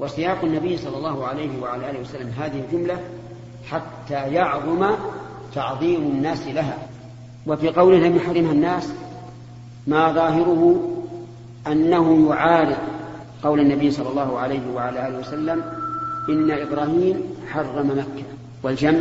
وسياق 0.00 0.44
النبي 0.44 0.76
صلى 0.76 0.96
الله 0.96 1.26
عليه 1.26 1.62
وعلى 1.62 1.90
آله 1.90 2.00
وسلم 2.00 2.32
هذه 2.38 2.64
الجملة 2.68 3.00
حتى 3.70 4.14
يعظم 4.14 4.90
تعظيم 5.54 6.00
الناس 6.00 6.46
لها. 6.46 6.78
وفي 7.46 7.68
قوله 7.68 7.98
لم 7.98 8.16
يحرمها 8.16 8.52
الناس 8.52 8.92
ما 9.86 10.12
ظاهره 10.12 10.80
أنه 11.66 12.28
يعارض 12.30 12.76
قول 13.42 13.60
النبي 13.60 13.90
صلى 13.90 14.08
الله 14.08 14.38
عليه 14.38 14.60
وعلى 14.74 15.08
آله 15.08 15.18
وسلم 15.18 15.62
إن 16.28 16.50
إبراهيم 16.50 17.22
حرم 17.52 17.90
مكة. 17.90 18.26
والجمع 18.62 19.00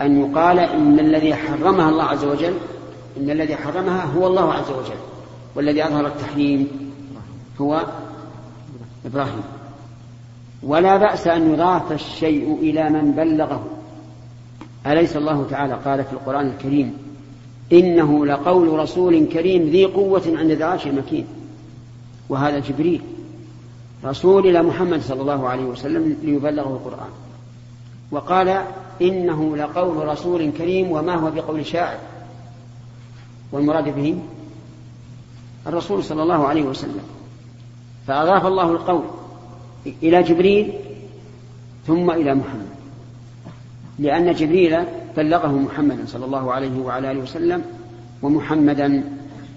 أن 0.00 0.20
يقال 0.20 0.58
إن 0.58 0.98
الذي 0.98 1.34
حرمها 1.34 1.88
الله 1.88 2.04
عز 2.04 2.24
وجل 2.24 2.54
إن 3.16 3.30
الذي 3.30 3.56
حرمها 3.56 4.04
هو 4.04 4.26
الله 4.26 4.52
عز 4.52 4.70
وجل 4.70 5.00
والذي 5.54 5.86
أظهر 5.86 6.06
التحريم 6.06 6.92
هو 7.60 7.86
إبراهيم. 9.06 9.42
ولا 10.62 10.96
بأس 10.96 11.26
أن 11.26 11.52
يضاف 11.52 11.92
الشيء 11.92 12.58
إلى 12.60 12.90
من 12.90 13.12
بلغه. 13.12 13.66
أليس 14.86 15.16
الله 15.16 15.46
تعالى 15.50 15.74
قال 15.74 16.04
في 16.04 16.12
القرآن 16.12 16.46
الكريم 16.46 16.96
إنه 17.72 18.26
لقول 18.26 18.78
رسول 18.78 19.26
كريم 19.26 19.62
ذي 19.62 19.84
قوة 19.84 20.22
عند 20.26 20.50
ذي 20.50 20.64
عرش 20.64 20.86
مكين 20.86 21.26
وهذا 22.28 22.58
جبريل 22.58 23.00
رسول 24.04 24.46
إلى 24.46 24.62
محمد 24.62 25.00
صلى 25.00 25.20
الله 25.20 25.48
عليه 25.48 25.64
وسلم 25.64 26.16
ليبلغه 26.22 26.68
القرآن. 26.68 27.10
وقال 28.10 28.62
إنه 29.02 29.56
لقول 29.56 30.08
رسول 30.08 30.50
كريم 30.58 30.90
وما 30.90 31.14
هو 31.14 31.30
بقول 31.30 31.66
شاعر. 31.66 31.98
والمراد 33.52 33.94
به 33.96 34.18
الرسول 35.66 36.04
صلى 36.04 36.22
الله 36.22 36.46
عليه 36.46 36.62
وسلم. 36.62 37.04
فأضاف 38.06 38.46
الله 38.46 38.70
القول 38.70 39.02
إلى 39.86 40.22
جبريل 40.22 40.72
ثم 41.86 42.10
إلى 42.10 42.34
محمد. 42.34 42.66
لأن 43.98 44.32
جبريل 44.32 44.84
بلغه 45.16 45.52
محمدا 45.52 46.06
صلى 46.06 46.24
الله 46.24 46.52
عليه 46.52 46.78
وعلى 46.78 47.10
آله 47.10 47.20
وسلم 47.20 47.64
ومحمدا 48.22 49.04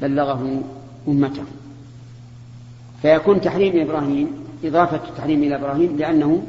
بلغه 0.02 0.62
أمته. 1.08 1.44
فيكون 3.02 3.42
تحريم 3.42 3.81
إبراهيم 3.81 4.28
إضافة 4.64 5.09
التحريم 5.09 5.44
إلى 5.44 5.56
إبراهيم 5.56 5.97
لأنه 5.97 6.44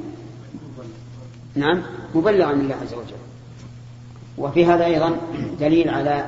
نعم 1.55 1.83
مبلغا 2.15 2.53
من 2.53 2.61
الله 2.61 2.75
عز 2.75 2.95
وجل. 2.95 3.17
وفي 4.39 4.67
هذا 4.67 4.85
أيضا 4.85 5.17
دليل 5.61 5.89
على 5.89 6.27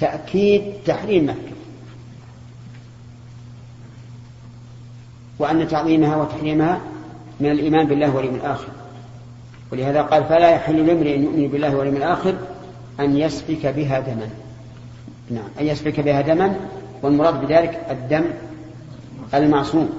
تأكيد 0.00 0.62
تحريم 0.86 1.24
مكة. 1.24 1.59
وأن 5.40 5.68
تعظيمها 5.68 6.16
وتحريمها 6.16 6.80
من 7.40 7.50
الإيمان 7.50 7.86
بالله 7.86 8.16
واليوم 8.16 8.34
الآخر. 8.34 8.68
ولهذا 9.72 10.02
قال 10.02 10.24
فلا 10.24 10.50
يحل 10.50 10.86
لامرئ 10.86 11.18
يؤمن 11.18 11.48
بالله 11.48 11.76
واليوم 11.76 11.96
الآخر 11.96 12.34
أن 13.00 13.16
يسفك 13.16 13.66
بها 13.66 14.00
دما. 14.00 14.28
نعم 15.30 15.48
أن 15.60 15.66
يسفك 15.66 16.00
بها 16.00 16.20
دما 16.20 16.56
والمراد 17.02 17.46
بذلك 17.46 17.86
الدم 17.90 18.24
المعصوم. 19.34 19.90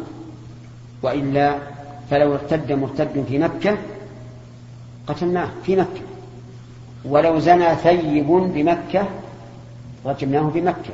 وإلا 1.03 1.58
فلو 2.09 2.33
ارتد 2.33 2.72
مرتد 2.72 3.26
في 3.28 3.39
مكة 3.39 3.78
قتلناه 5.08 5.50
في 5.64 5.76
مكة. 5.76 6.02
ولو 7.05 7.39
زنى 7.39 7.76
ثيب 7.76 8.28
بمكة 8.28 9.05
رجمناه 10.05 10.42
بمكة. 10.42 10.94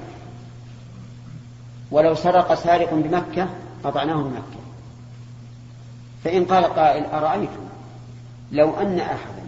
ولو 1.92 2.16
سرق 2.16 2.54
سارق 2.54 2.94
بمكة 2.94 3.48
قطعناه 3.84 4.16
بمكة 4.16 4.68
فإن 6.24 6.46
قال 6.46 6.66
قائل 6.66 7.06
أرأيتم 7.06 7.68
لو 8.52 8.76
أن 8.76 9.00
أحدا 9.00 9.44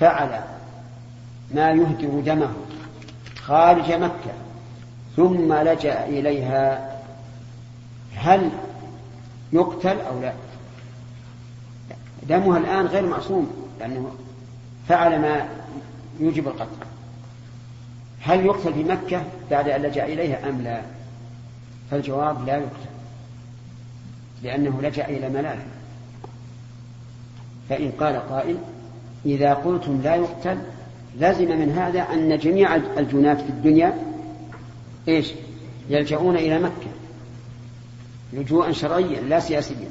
فعل 0.00 0.40
ما 1.54 1.70
يهدر 1.70 2.20
دمه 2.20 2.50
خارج 3.42 3.92
مكة 3.92 4.32
ثم 5.16 5.54
لجأ 5.54 6.04
إليها 6.04 6.94
هل 8.14 8.50
يقتل 9.52 10.00
أو 10.00 10.20
لا؟ 10.20 10.32
دمها 12.22 12.58
الآن 12.58 12.86
غير 12.86 13.06
معصوم 13.06 13.68
لأنه 13.80 14.14
فعل 14.88 15.20
ما 15.20 15.48
يوجب 16.20 16.48
القتل. 16.48 16.86
هل 18.20 18.46
يقتل 18.46 18.74
في 18.74 18.84
مكة 18.84 19.22
بعد 19.50 19.68
أن 19.68 19.82
لجأ 19.82 20.04
إليها 20.04 20.48
أم 20.48 20.62
لا؟ 20.62 20.82
فالجواب 21.90 22.46
لا 22.46 22.56
يقتل. 22.56 22.93
لأنه 24.44 24.82
لجأ 24.82 25.08
إلى 25.08 25.28
ملاذ 25.28 25.58
فإن 27.68 27.90
قال 28.00 28.28
قائل 28.28 28.56
إذا 29.26 29.54
قلتم 29.54 30.00
لا 30.04 30.14
يقتل 30.14 30.58
لازم 31.18 31.58
من 31.58 31.70
هذا 31.70 32.00
أن 32.00 32.38
جميع 32.38 32.76
الجنات 32.76 33.40
في 33.40 33.48
الدنيا 33.48 33.94
إيش؟ 35.08 35.32
يلجؤون 35.90 36.36
إلى 36.36 36.58
مكة. 36.58 36.90
لجوءا 38.32 38.72
شرعيا 38.72 39.20
لا 39.20 39.40
سياسيا. 39.40 39.88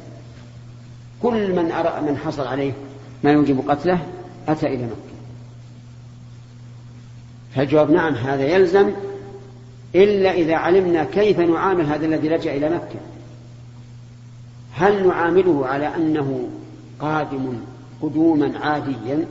كل 1.21 1.55
من 1.55 1.71
أرى 1.71 2.01
من 2.01 2.17
حصل 2.17 2.47
عليه 2.47 2.71
ما 3.23 3.31
يوجب 3.31 3.69
قتله 3.69 3.99
أتى 4.47 4.67
إلى 4.67 4.83
مكة. 4.83 5.13
فالجواب 7.55 7.91
نعم 7.91 8.13
هذا 8.13 8.43
يلزم 8.43 8.91
إلا 9.95 10.31
إذا 10.31 10.55
علمنا 10.55 11.03
كيف 11.03 11.39
نعامل 11.39 11.85
هذا 11.85 12.05
الذي 12.05 12.29
لجأ 12.29 12.55
إلى 12.55 12.69
مكة. 12.69 12.99
هل 14.73 15.07
نعامله 15.07 15.67
على 15.67 15.95
أنه 15.95 16.49
قادم 16.99 17.53
قدوما 18.01 18.59
عاديا 18.59 19.25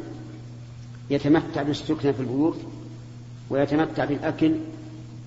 يتمتع 1.10 1.62
بالسكنة 1.62 2.12
في 2.12 2.20
البيوت 2.20 2.58
ويتمتع 3.50 4.04
بالأكل 4.04 4.54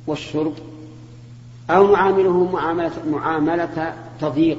والشرب 0.08 0.54
أو 1.70 1.92
نعامله 1.92 2.52
معاملة, 2.52 2.92
معاملة 3.12 3.94
تضييق؟ 4.22 4.58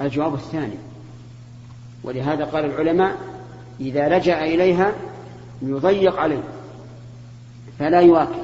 الجواب 0.00 0.34
الثاني. 0.34 0.76
ولهذا 2.04 2.44
قال 2.44 2.64
العلماء 2.64 3.16
إذا 3.80 4.18
لجأ 4.18 4.44
إليها 4.44 4.92
يضيق 5.62 6.16
عليه 6.16 6.42
فلا 7.78 8.00
يواكل 8.00 8.42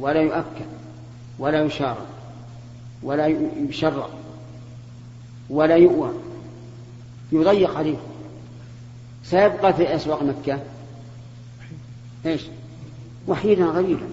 ولا 0.00 0.20
يؤكل 0.20 0.64
ولا 1.38 1.64
يشارك 1.64 2.06
ولا 3.02 3.26
يشرع 3.68 4.08
ولا 5.50 5.76
يؤوى. 5.76 6.10
يضيق 7.32 7.76
عليه 7.76 7.96
سيبقى 9.24 9.74
في 9.74 9.94
أسواق 9.94 10.22
مكة. 10.22 10.58
إيش؟ 12.26 12.42
وحيدا 13.28 13.64
غريبا 13.64 14.08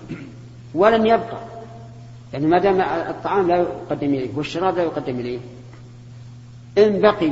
ولن 0.73 1.05
يبقى. 1.05 1.41
يعني 2.33 2.47
ما 2.47 2.59
دام 2.59 2.81
الطعام 2.81 3.47
لا 3.47 3.55
يقدم 3.57 4.07
إليه 4.07 4.29
والشراب 4.35 4.75
لا 4.77 4.83
يقدم 4.83 5.19
إليه. 5.19 5.39
إن 6.77 7.01
بقي. 7.01 7.31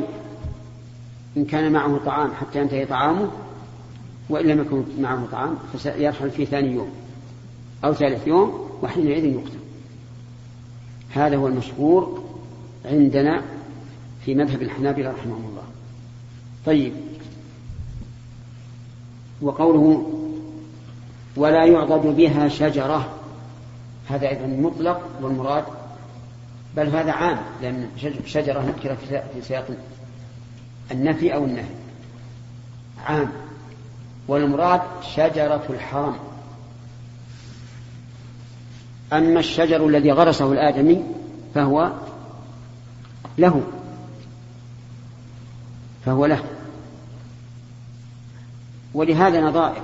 إن 1.38 1.46
كان 1.46 1.72
معه 1.72 2.00
طعام 2.06 2.34
حتى 2.34 2.60
ينتهي 2.60 2.86
طعامه 2.86 3.32
وإن 4.30 4.46
لم 4.46 4.62
يكن 4.62 4.84
معه 5.02 5.28
طعام 5.32 5.58
فسيرحل 5.74 6.32
في 6.32 6.46
ثاني 6.46 6.72
يوم 6.72 6.92
أو 7.86 7.94
ثالث 7.94 8.28
يوم 8.28 8.70
وحينئذ 8.82 9.26
يقتل 9.26 9.60
هذا 11.10 11.36
هو 11.36 11.48
المشهور 11.48 12.24
عندنا 12.86 13.42
في 14.30 14.36
مذهب 14.36 14.62
الحنابلة 14.62 15.12
رحمهم 15.12 15.46
الله. 15.50 15.64
طيب. 16.66 16.94
وقوله 19.42 20.12
ولا 21.36 21.66
يعضد 21.66 22.16
بها 22.16 22.48
شجرة 22.48 23.14
هذا 24.10 24.30
أيضا 24.30 24.48
مطلق 24.48 25.02
والمراد 25.22 25.64
بل 26.78 26.88
هذا 26.88 27.12
عام 27.12 27.38
لأن 27.62 27.90
شجرة 28.26 28.62
نكرة 28.62 28.98
في 29.34 29.42
سياق 29.42 29.68
النفي 30.92 31.36
أو 31.36 31.46
النهي. 31.46 31.76
عام. 33.06 33.32
والمراد 34.28 34.82
شجرة 35.16 35.64
الحرم 35.70 36.16
أما 39.14 39.40
الشجر 39.40 39.88
الذي 39.88 40.12
غرسه 40.12 40.52
الآدمي 40.52 41.04
فهو 41.56 41.92
له. 43.38 43.79
فهو 46.06 46.26
له. 46.26 46.44
ولهذا 48.94 49.42
نظائر 49.42 49.82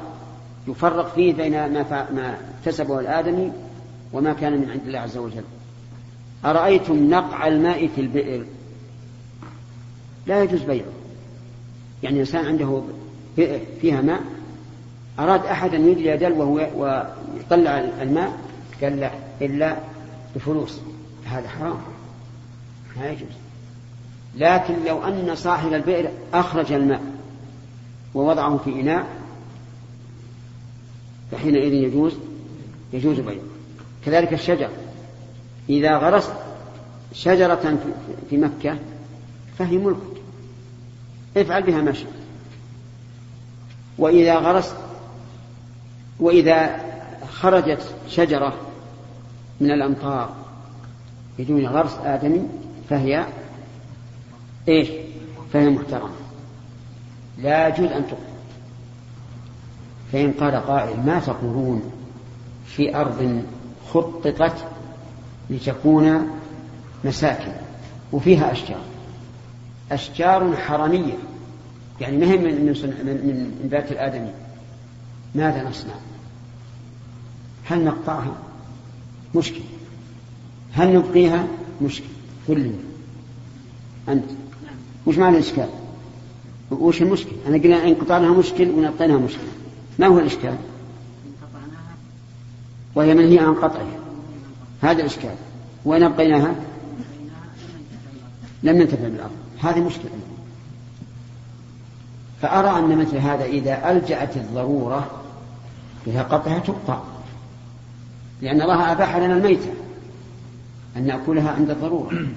يفرق 0.68 1.16
فيه 1.16 1.34
بين 1.34 1.52
ما 1.52 2.08
ما 2.12 2.38
اكتسبه 2.60 3.00
الآدمي 3.00 3.52
وما 4.14 4.34
كان 4.34 4.62
من 4.62 4.72
عند 4.72 4.82
الله 4.86 5.00
عز 5.00 5.18
وجل. 5.18 5.44
أرأيتم 6.46 7.10
نقع 7.10 7.48
الماء 7.48 7.88
في 7.88 8.02
البئر؟ 8.02 8.46
لا 10.28 10.44
يجوز 10.44 10.62
بيعه. 10.62 10.86
يعني 12.04 12.20
إنسان 12.20 12.46
عنده 12.46 12.82
بئر 13.38 13.60
فيها 13.82 14.02
ماء 14.02 14.22
أراد 15.20 15.46
أحد 15.46 15.74
أن 15.74 15.90
يدلي 15.90 16.18
دلوه 16.18 16.46
ويطلع 16.76 17.80
الماء 18.02 18.38
قال 18.82 19.00
لا 19.00 19.12
إلا 19.42 19.78
بفلوس. 20.36 20.80
هذا 21.26 21.48
حرام. 21.48 21.78
لا 23.00 23.12
يجوز. 23.12 23.45
لكن 24.36 24.76
لو 24.86 25.04
أن 25.04 25.36
صاحب 25.36 25.74
البئر 25.74 26.10
أخرج 26.34 26.72
الماء 26.72 27.02
ووضعه 28.16 28.58
في 28.58 28.82
إناء 28.82 29.06
فحينئذ 31.32 31.74
يجوز 31.74 32.14
يجوز 32.94 33.20
بيعه. 33.20 33.44
كذلك 34.06 34.34
الشجر. 34.34 34.70
إذا 35.70 35.98
غرست 35.98 36.34
شجرة 37.14 37.78
في 38.30 38.38
مكة 38.38 38.78
فهي 39.58 39.78
ملكك 39.78 40.22
افعل 41.38 41.64
بها 41.64 41.82
ما 41.82 41.94
شئت. 41.94 42.08
وإذا 43.98 44.36
غرست 44.36 44.76
وإذا 46.20 46.80
خرجت 47.32 47.96
شجرة 48.10 48.54
من 49.62 49.72
الأمطار 49.72 50.30
بدون 51.40 51.66
غرس 51.68 51.98
آدمي 52.04 52.42
فهي 52.90 53.26
إيش؟ 54.68 54.90
فهي 55.54 55.70
محترمة 55.70 56.10
لا 57.38 57.68
يجوز 57.68 57.92
أن 57.92 58.08
تقتل 58.08 58.36
فإن 60.12 60.32
قال 60.32 60.56
قائل 60.56 61.06
ما 61.06 61.20
تقولون 61.20 61.92
في 62.66 62.96
أرض 62.96 63.44
خططت 63.94 64.66
لتكون 65.50 66.30
مساكن 67.04 67.52
وفيها 68.12 68.52
أشجار. 68.52 68.82
أشجار 69.92 70.56
حرمية 70.56 71.14
يعني 72.02 72.18
ما 72.18 72.26
هي 72.26 72.38
من 72.38 72.66
من 72.66 72.74
من 73.06 73.62
نبات 73.66 73.92
الآدمي. 73.92 74.32
ماذا 75.36 75.70
نصنع؟ 75.70 75.94
هل 77.66 77.86
نقطعها؟ 77.86 78.34
مشكل. 79.36 79.62
هل 80.74 80.96
نبقيها؟ 80.96 81.48
مشكل. 81.82 82.06
لي 82.50 82.72
أنت. 84.10 84.45
وش 85.06 85.18
معنى 85.18 85.38
الإشكال؟ 85.38 85.70
وش 86.72 87.02
المشكل؟ 87.02 87.32
أنا 87.48 87.58
قلنا 87.58 87.88
إن 87.88 87.94
قطعناها 87.94 88.32
مشكل 88.32 88.70
ونبقيناها 88.70 89.18
مشكل. 89.18 89.48
ما 90.00 90.08
هو 90.08 90.20
الإشكال؟ 90.20 90.56
وهي 92.96 93.14
منهي 93.14 93.40
عن 93.40 93.54
قطعها. 93.54 94.00
هذا 94.82 95.00
الإشكال. 95.00 95.36
وإن 95.86 96.04
أبقيناها؟ 96.04 96.56
لم 98.64 98.78
ننتفع 98.78 99.04
بالأرض. 99.04 99.32
هذه 99.60 99.80
مشكلة. 99.80 100.12
فأرى 102.42 102.80
أن 102.80 102.98
مثل 102.98 103.18
هذا 103.18 103.46
إذا 103.46 103.92
ألجأت 103.92 104.38
الضرورة 104.38 105.12
إلى 106.08 106.20
قطعها 106.20 106.60
تقطع. 106.60 107.00
لأن 108.42 108.62
الله 108.62 108.92
أباح 108.92 109.16
لنا 109.16 109.38
الميتة 109.38 109.74
أن 110.98 111.08
نأكلها 111.08 111.52
عند 111.52 111.70
الضرورة. 111.70 112.28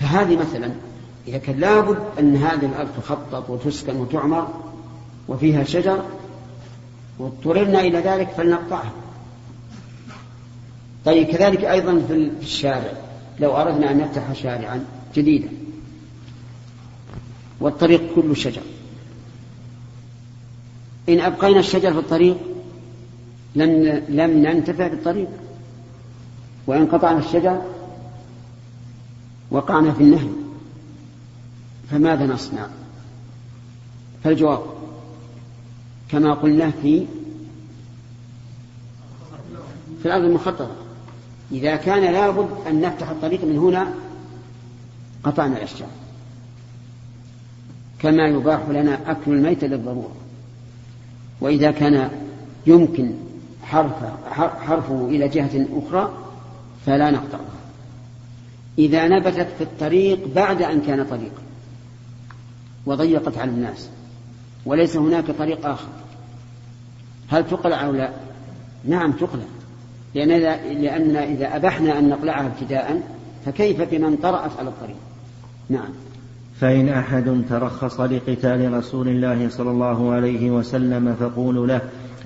فهذه 0.00 0.36
مثلا 0.36 0.72
إذا 1.26 1.38
كان 1.38 1.60
لابد 1.60 1.98
أن 2.18 2.36
هذه 2.36 2.66
الأرض 2.66 2.88
تخطط 3.02 3.50
وتسكن 3.50 3.96
وتعمر 3.96 4.48
وفيها 5.28 5.64
شجر 5.64 6.02
واضطررنا 7.18 7.80
إلى 7.80 7.98
ذلك 7.98 8.28
فلنقطعها. 8.28 8.92
طيب 11.04 11.26
كذلك 11.26 11.64
أيضا 11.64 12.02
في 12.08 12.30
الشارع. 12.42 12.92
لو 13.40 13.56
أردنا 13.56 13.90
أن 13.90 13.98
نفتح 13.98 14.32
شارعا 14.32 14.84
جديدا. 15.14 15.48
والطريق 17.60 18.14
كله 18.14 18.34
شجر. 18.34 18.62
إن 21.08 21.20
أبقينا 21.20 21.60
الشجر 21.60 21.92
في 21.92 21.98
الطريق 21.98 22.36
لم 23.54 24.02
لم 24.08 24.30
ننتفع 24.30 24.86
بالطريق. 24.86 25.28
وإن 26.66 26.86
قطعنا 26.86 27.18
الشجر 27.18 27.62
وقعنا 29.50 29.92
في 29.92 30.02
النهي 30.02 30.28
فماذا 31.90 32.26
نصنع؟ 32.26 32.66
فالجواب 34.24 34.62
كما 36.08 36.34
قلنا 36.34 36.70
في 36.70 37.06
في 40.02 40.06
الأرض 40.06 40.24
المخططة. 40.24 40.70
إذا 41.52 41.76
كان 41.76 42.12
لابد 42.12 42.48
أن 42.66 42.80
نفتح 42.80 43.08
الطريق 43.08 43.44
من 43.44 43.58
هنا 43.58 43.94
قطعنا 45.24 45.56
الأشجار. 45.56 45.88
كما 47.98 48.26
يباح 48.26 48.68
لنا 48.68 49.10
أكل 49.10 49.32
الميت 49.32 49.64
للضرورة. 49.64 50.16
وإذا 51.40 51.70
كان 51.70 52.10
يمكن 52.66 53.12
حرفه, 53.62 54.12
حرفه 54.66 55.08
إلى 55.08 55.28
جهة 55.28 55.66
أخرى 55.72 56.12
فلا 56.86 57.10
نقطعها 57.10 57.58
إذا 58.78 59.08
نبتت 59.08 59.48
في 59.58 59.64
الطريق 59.64 60.34
بعد 60.34 60.62
أن 60.62 60.80
كان 60.80 61.04
طريقا. 61.04 61.47
وضيقت 62.88 63.38
على 63.38 63.50
الناس. 63.50 63.90
وليس 64.66 64.96
هناك 64.96 65.30
طريق 65.30 65.66
آخر. 65.66 65.88
هل 67.28 67.46
تقلع 67.46 67.86
أو 67.86 67.92
لا؟ 67.92 68.10
نعم 68.84 69.12
تقلع. 69.12 69.44
لأن 70.14 70.30
إذا, 70.30 70.72
لأن 70.72 71.16
إذا 71.16 71.56
أبحنا 71.56 71.98
أن 71.98 72.08
نقلعها 72.08 72.46
ابتداء 72.46 73.02
فكيف 73.46 73.82
بمن 73.82 74.16
طرأت 74.16 74.50
على 74.58 74.68
الطريق؟ 74.68 74.96
نعم. 75.68 75.88
فإن 76.60 76.88
أحد 76.88 77.42
ترخص 77.48 78.00
لقتال 78.00 78.72
رسول 78.72 79.08
الله 79.08 79.48
صلى 79.48 79.70
الله 79.70 80.12
عليه 80.12 80.50
وسلم 80.50 81.14
فقولوا 81.14 81.66
له 81.66 81.80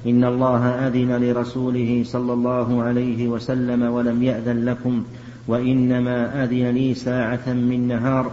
إن 0.06 0.24
الله 0.24 0.68
أذن 0.68 1.24
لرسوله 1.24 2.02
صلى 2.06 2.32
الله 2.32 2.82
عليه 2.82 3.28
وسلم 3.28 3.82
ولم 3.82 4.22
يأذن 4.22 4.64
لكم 4.64 5.04
وإنما 5.48 6.44
أذن 6.44 6.70
لي 6.70 6.94
ساعة 6.94 7.48
من 7.48 7.88
نهار. 7.88 8.30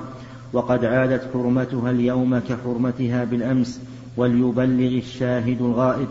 وقد 0.54 0.86
عادت 0.86 1.30
حرمتها 1.34 1.92
اليوم 1.92 2.40
كحرمتها 2.40 3.24
بالأمس 3.24 3.81
وليبلغ 4.18 4.98
الشاهد 4.98 5.62
الغائب. 5.62 6.07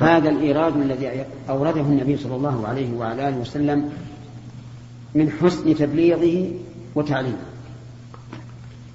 هذا 0.00 0.30
الإيراد 0.30 0.76
الذي 0.76 1.24
أورده 1.48 1.80
النبي 1.80 2.16
صلى 2.16 2.36
الله 2.36 2.68
عليه 2.68 2.92
وعلى 2.94 3.28
آله 3.28 3.38
وسلم 3.38 3.92
من 5.14 5.30
حسن 5.30 5.74
تبليغه 5.74 6.52
وتعليمه. 6.94 7.44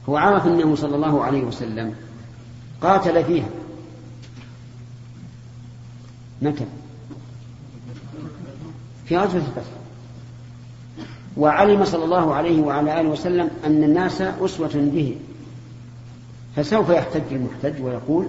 هو 0.09 0.17
عرف 0.17 0.47
أنه 0.47 0.75
صلى 0.75 0.95
الله 0.95 1.23
عليه 1.23 1.43
وسلم 1.43 1.95
قاتل 2.81 3.23
فيها. 3.23 3.49
متى؟ 6.41 6.65
في 9.05 9.17
غزوة 9.17 9.41
الفتح 9.41 9.78
وعلم 11.39 11.85
صلى 11.85 12.03
الله 12.03 12.33
عليه 12.33 12.61
وعلى 12.61 13.01
آله 13.01 13.09
وسلم 13.09 13.49
أن 13.65 13.83
الناس 13.83 14.21
أسوة 14.21 14.71
به. 14.75 15.15
فسوف 16.55 16.89
يحتج 16.89 17.21
المحتج 17.31 17.83
ويقول 17.83 18.27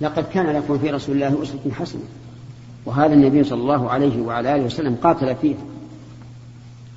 لقد 0.00 0.24
كان 0.34 0.46
لكم 0.46 0.78
في 0.78 0.90
رسول 0.90 1.14
الله 1.14 1.42
أسوة 1.42 1.72
حسنة 1.72 2.02
وهذا 2.86 3.14
النبي 3.14 3.44
صلى 3.44 3.60
الله 3.60 3.90
عليه 3.90 4.22
وعلى 4.22 4.54
آله 4.54 4.64
وسلم 4.64 4.96
قاتل 5.02 5.36
فيه. 5.36 5.54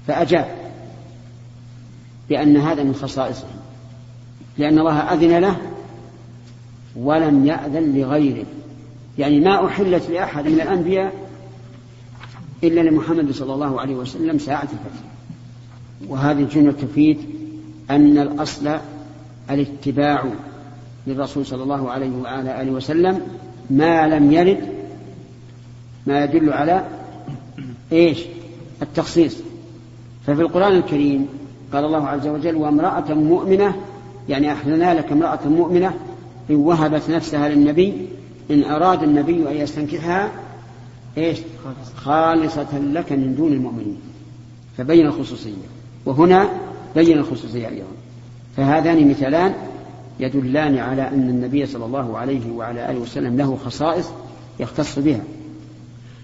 فأجاب 0.07 0.45
بأن 2.29 2.57
هذا 2.57 2.83
من 2.83 2.95
خصائصه 2.95 3.47
لأن 4.57 4.79
الله 4.79 4.99
أذن 4.99 5.37
له 5.37 5.57
ولم 6.95 7.45
يأذن 7.45 7.99
لغيره. 7.99 8.45
يعني 9.17 9.39
ما 9.39 9.65
أحلت 9.65 10.09
لأحد 10.09 10.47
من 10.47 10.61
الأنبياء 10.61 11.13
إلا 12.63 12.81
لمحمد 12.81 13.31
صلى 13.31 13.53
الله 13.53 13.81
عليه 13.81 13.95
وسلم 13.95 14.39
ساعة 14.39 14.63
الفتح 14.63 15.03
وهذه 16.07 16.39
الجملة 16.39 16.71
تفيد 16.71 17.17
أن 17.89 18.17
الأصل 18.17 18.77
الاتباع 19.49 20.23
للرسول 21.07 21.45
صلى 21.45 21.63
الله 21.63 21.91
عليه 21.91 22.11
وعلى 22.21 22.61
آله 22.61 22.71
وسلم 22.71 23.21
ما 23.69 24.07
لم 24.07 24.31
يرد 24.31 24.59
ما 26.07 26.23
يدل 26.23 26.53
على 26.53 26.87
إيش؟ 27.91 28.19
التخصيص. 28.81 29.37
ففي 30.27 30.41
القرآن 30.41 30.71
الكريم 30.71 31.27
قال 31.73 31.85
الله 31.85 32.07
عز 32.07 32.27
وجل 32.27 32.55
وامرأة 32.55 33.13
مؤمنة 33.13 33.75
يعني 34.29 34.51
أحلنا 34.51 34.93
لك 34.93 35.11
امرأة 35.11 35.47
مؤمنة 35.47 35.93
إن 36.49 36.55
وهبت 36.55 37.09
نفسها 37.09 37.49
للنبي 37.49 37.93
إن 38.51 38.63
أراد 38.63 39.03
النبي 39.03 39.49
أن 39.51 39.55
يستنكحها 39.57 40.31
إيش؟ 41.17 41.39
خالصة 41.95 42.79
لك 42.79 43.11
من 43.11 43.35
دون 43.35 43.53
المؤمنين 43.53 43.97
فبين 44.77 45.05
الخصوصية. 45.05 45.51
وهنا 46.05 46.49
بين 46.95 47.17
الخصوصية 47.17 47.67
أيضا. 47.67 47.85
فهذان 48.57 49.09
مثالان 49.09 49.53
يدلان 50.19 50.77
على 50.77 51.07
أن 51.07 51.29
النبي 51.29 51.65
صلى 51.65 51.85
الله 51.85 52.17
عليه 52.17 52.51
وعلى 52.51 52.91
آله 52.91 52.99
وسلم 52.99 53.37
له 53.37 53.57
خصائص 53.65 54.09
يختص 54.59 54.99
بها. 54.99 55.21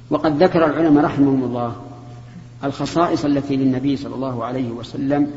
وقد 0.10 0.44
ذكر 0.44 0.66
العلماء 0.66 1.06
رحمهم 1.06 1.44
الله 1.44 1.76
الخصائص 2.64 3.26
التي 3.26 3.56
للنبي 3.56 3.98
صلى 3.98 4.16
الله 4.16 4.46
عليه 4.46 4.72
وسلم 4.72 5.32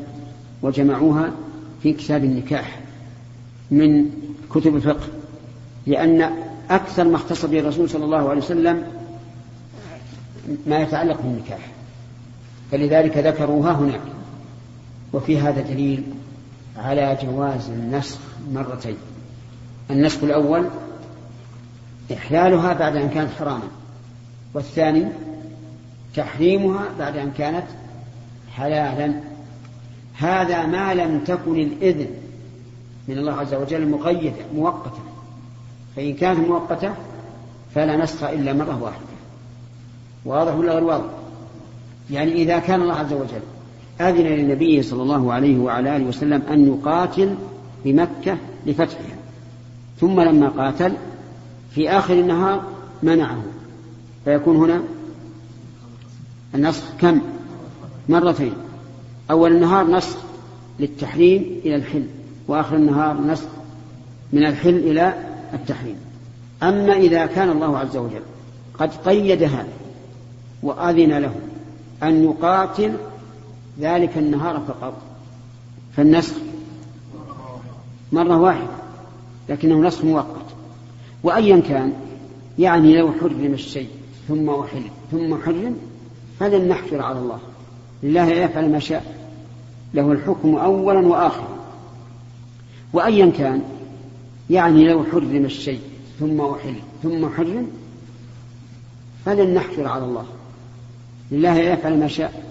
وجمعوها 0.61 1.31
في 1.83 1.93
كتاب 1.93 2.23
النكاح 2.23 2.79
من 3.71 4.09
كتب 4.53 4.75
الفقه 4.75 5.07
لأن 5.87 6.29
أكثر 6.69 7.03
ما 7.03 7.15
اختص 7.15 7.45
به 7.45 7.59
الرسول 7.59 7.89
صلى 7.89 8.05
الله 8.05 8.29
عليه 8.29 8.41
وسلم 8.41 8.83
ما 10.67 10.79
يتعلق 10.79 11.21
بالنكاح. 11.21 11.59
فلذلك 12.71 13.17
ذكروها 13.17 13.71
هناك. 13.71 14.01
وفي 15.13 15.39
هذا 15.39 15.61
دليل 15.61 16.03
على 16.77 17.17
جواز 17.23 17.69
النسخ 17.69 18.19
مرتين. 18.53 18.97
النسخ 19.89 20.23
الأول 20.23 20.67
إحلالها 22.13 22.73
بعد 22.73 22.95
أن 22.95 23.09
كانت 23.09 23.31
حراما. 23.39 23.67
والثاني 24.53 25.05
تحريمها 26.15 26.85
بعد 26.99 27.17
أن 27.17 27.31
كانت 27.37 27.65
حلالا. 28.51 29.13
هذا 30.17 30.65
ما 30.65 30.93
لم 30.93 31.19
تكن 31.19 31.55
الإذن 31.55 32.07
من 33.07 33.17
الله 33.17 33.33
عز 33.33 33.53
وجل 33.53 33.89
مقيدة 33.89 34.35
مؤقتة. 34.55 34.99
فإن 35.95 36.13
كانت 36.13 36.39
مؤقتة 36.39 36.93
فلا 37.75 37.97
نسخ 37.97 38.23
إلا 38.23 38.53
مرة 38.53 38.83
واحدة. 38.83 39.10
واضح 40.25 40.55
ولا 40.55 40.73
غير 40.73 40.83
واضح؟ 40.83 41.09
يعني 42.11 42.33
إذا 42.33 42.59
كان 42.59 42.81
الله 42.81 42.93
عز 42.93 43.13
وجل 43.13 43.41
أذن 44.01 44.25
للنبي 44.25 44.81
صلى 44.81 45.03
الله 45.03 45.33
عليه 45.33 45.57
وعلى 45.57 45.95
آله 45.95 46.05
وسلم 46.05 46.41
أن 46.51 46.67
يقاتل 46.67 47.35
بمكة 47.85 48.37
لفتحها 48.65 49.15
ثم 49.99 50.21
لما 50.21 50.49
قاتل 50.49 50.93
في 51.71 51.89
آخر 51.89 52.13
النهار 52.13 52.63
منعه 53.03 53.43
فيكون 54.25 54.55
هنا 54.55 54.81
النسخ 56.55 56.83
كم؟ 56.99 57.21
مرتين 58.09 58.53
أول 59.31 59.51
النهار 59.51 59.87
نسخ 59.87 60.17
للتحريم 60.79 61.59
إلى 61.65 61.75
الحل 61.75 62.05
وآخر 62.47 62.75
النهار 62.75 63.21
نسخ 63.21 63.47
من 64.33 64.45
الحل 64.45 64.75
إلى 64.75 65.13
التحريم. 65.53 65.95
أما 66.63 66.93
إذا 66.93 67.25
كان 67.25 67.49
الله 67.49 67.77
عز 67.77 67.97
وجل 67.97 68.21
قد 68.79 68.91
قيد 69.05 69.43
هذا 69.43 69.67
وأذن 70.63 71.17
له 71.17 71.35
أن 72.03 72.23
يقاتل 72.23 72.93
ذلك 73.79 74.17
النهار 74.17 74.61
فقط 74.67 74.93
فالنسخ 75.97 76.35
مرة 78.11 78.37
واحدة 78.37 78.67
لكنه 79.49 79.81
نسخ 79.81 80.05
مؤقت. 80.05 80.45
وأيا 81.23 81.61
كان 81.69 81.93
يعني 82.59 82.97
لو 82.97 83.11
حرم 83.11 83.53
الشيء 83.53 83.89
ثم 84.27 84.49
أحل 84.49 84.83
ثم 85.11 85.37
حرم 85.41 85.77
فلن 86.39 86.67
نحفر 86.67 87.01
على 87.01 87.19
الله. 87.19 87.39
لله 88.03 88.25
يفعل 88.25 88.71
ما 88.71 88.79
شاء 88.79 89.15
له 89.93 90.11
الحكم 90.11 90.55
أولا 90.55 91.07
وآخرا. 91.07 91.57
وأيا 92.93 93.31
كان 93.37 93.61
يعني 94.49 94.87
لو 94.87 95.03
حرم 95.03 95.45
الشيء 95.45 95.81
ثم 96.19 96.41
أحل 96.41 96.75
ثم 97.03 97.29
حرم 97.29 97.67
فلن 99.25 99.53
نحفر 99.53 99.87
على 99.87 100.05
الله. 100.05 100.25
لله 101.31 101.57
يفعل 101.57 101.99
ما 101.99 102.07
شاء. 102.07 102.43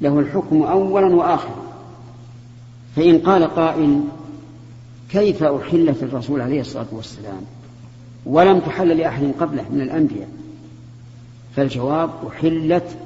له 0.00 0.18
الحكم 0.18 0.62
أولا 0.62 1.14
وآخرا. 1.14 1.66
فإن 2.96 3.18
قال 3.18 3.44
قائل 3.44 4.00
كيف 5.10 5.42
أحلت 5.42 6.02
الرسول 6.02 6.40
عليه 6.40 6.60
الصلاة 6.60 6.86
والسلام 6.92 7.40
ولم 8.26 8.58
تحل 8.58 8.88
لأحد 8.88 9.32
قبله 9.40 9.64
من 9.70 9.80
الأنبياء؟ 9.80 10.28
فالجواب 11.56 12.10
أحلت 12.26 12.96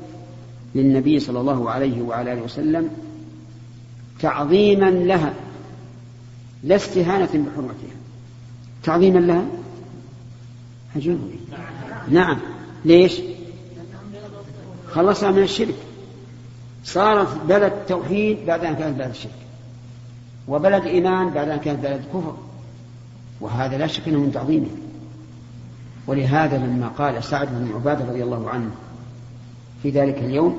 للنبي 0.75 1.21
صلى 1.21 1.41
الله 1.41 1.71
عليه 1.71 2.03
وعلى 2.03 2.33
آله 2.33 2.43
وسلم 2.43 2.89
تعظيما 4.21 4.91
لها 4.91 5.35
لا 6.65 6.77
استهانة 6.77 7.27
بحرمتها. 7.27 7.97
تعظيما 8.83 9.19
لها؟ 9.19 9.45
أجل 10.97 11.19
نعم. 12.11 12.39
ليش؟ 12.85 13.21
خلصها 14.95 15.31
من 15.31 15.43
الشرك. 15.43 15.75
صارت 16.85 17.29
بلد 17.49 17.73
توحيد 17.89 18.47
بعد 18.47 18.65
أن 18.65 18.75
كانت 18.75 18.99
بلد 18.99 19.11
الشرك 19.11 19.33
وبلد 20.49 20.87
إيمان 20.87 21.31
بعد 21.31 21.49
أن 21.49 21.59
كانت 21.59 21.83
بلد 21.83 22.03
كفر. 22.15 22.37
وهذا 23.41 23.79
لا 23.79 23.87
شك 23.87 24.09
أنه 24.09 24.19
من 24.19 24.33
تعظيمه. 24.33 24.69
ولهذا 26.07 26.59
لما 26.59 26.89
قال 26.89 27.25
سعد 27.25 27.49
بن 27.51 27.73
عبادة 27.75 28.05
رضي 28.05 28.23
الله 28.23 28.51
عنه 28.51 28.71
في 29.83 29.91
ذلك 29.91 30.19
اليوم 30.19 30.59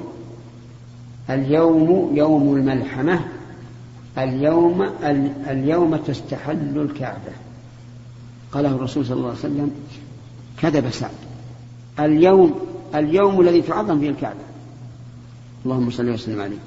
اليوم 1.30 2.12
يوم 2.14 2.56
الملحمة 2.56 3.20
اليوم 4.18 4.90
اليوم 5.48 5.96
تستحل 5.96 6.78
الكعبة. 6.78 7.32
قاله 8.52 8.70
الرسول 8.70 9.06
صلى 9.06 9.16
الله 9.16 9.30
عليه 9.30 9.40
وسلم 9.40 9.72
كذب 10.62 10.90
سعد. 10.90 11.12
اليوم 12.00 12.71
اليوم 12.96 13.42
الذي 13.42 13.62
تعظم 13.62 14.00
فيه 14.00 14.10
الكعبة. 14.10 14.40
اللهم 15.66 15.92
صل 15.92 16.10
وسلم 16.10 16.42
عليه. 16.42 16.58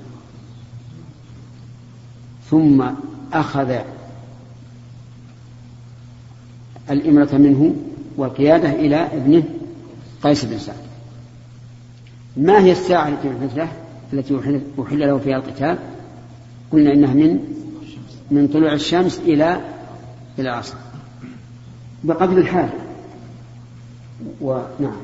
ثم 2.50 2.84
أخذ 3.32 3.78
الإمرة 6.90 7.36
منه 7.36 7.76
والقيادة 8.16 8.72
إلى 8.72 8.96
ابنه 8.96 9.42
قيس 10.22 10.44
بن 10.44 10.58
سعد. 10.58 10.76
ما 12.36 12.58
هي 12.58 12.72
الساعة 12.72 13.08
التي 13.08 13.28
أحدث 13.28 13.56
له؟ 13.56 13.68
التي 14.12 14.38
أحل 14.80 15.00
له 15.00 15.18
فيها 15.18 15.36
القتال؟ 15.36 15.78
قلنا 16.72 16.92
إنها 16.92 17.14
من 17.14 17.38
من 18.30 18.48
طلوع 18.48 18.72
الشمس 18.72 19.18
إلى 19.18 19.60
إلى 20.38 20.50
العصر. 20.50 20.74
بقدر 22.04 22.38
الحال 22.38 22.70
ونعم 24.40 24.96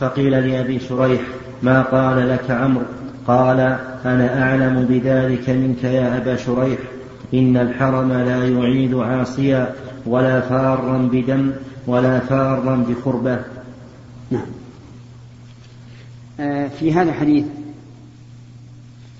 فقيل 0.00 0.48
لأبي 0.48 0.80
شريح 0.80 1.22
ما 1.62 1.82
قال 1.82 2.28
لك 2.28 2.50
عمرو؟ 2.50 2.84
قال 3.26 3.60
أنا 4.04 4.42
أعلم 4.42 4.84
بذلك 4.84 5.50
منك 5.50 5.84
يا 5.84 6.16
أبا 6.16 6.36
شريح 6.36 6.78
إن 7.34 7.56
الحرم 7.56 8.12
لا 8.12 8.48
يعيد 8.48 8.94
عاصيا 8.94 9.74
ولا 10.06 10.40
فارا 10.40 10.98
بدم 10.98 11.52
ولا 11.86 12.18
فارا 12.18 12.76
بخربة 12.88 13.40
نعم. 14.30 14.46
آه 16.40 16.68
في 16.68 16.92
هذا 16.92 17.10
الحديث 17.10 17.44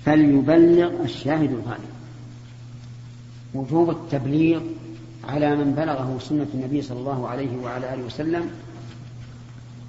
فليبلغ 0.05 1.03
الشاهد 1.03 1.51
الغائب 1.51 1.95
وجوب 3.53 3.89
التبليغ 3.89 4.61
على 5.29 5.55
من 5.55 5.71
بلغه 5.71 6.17
سنة 6.19 6.47
النبي 6.53 6.81
صلى 6.81 6.99
الله 6.99 7.27
عليه 7.27 7.57
وعلى 7.63 7.93
آله 7.93 8.03
وسلم 8.03 8.49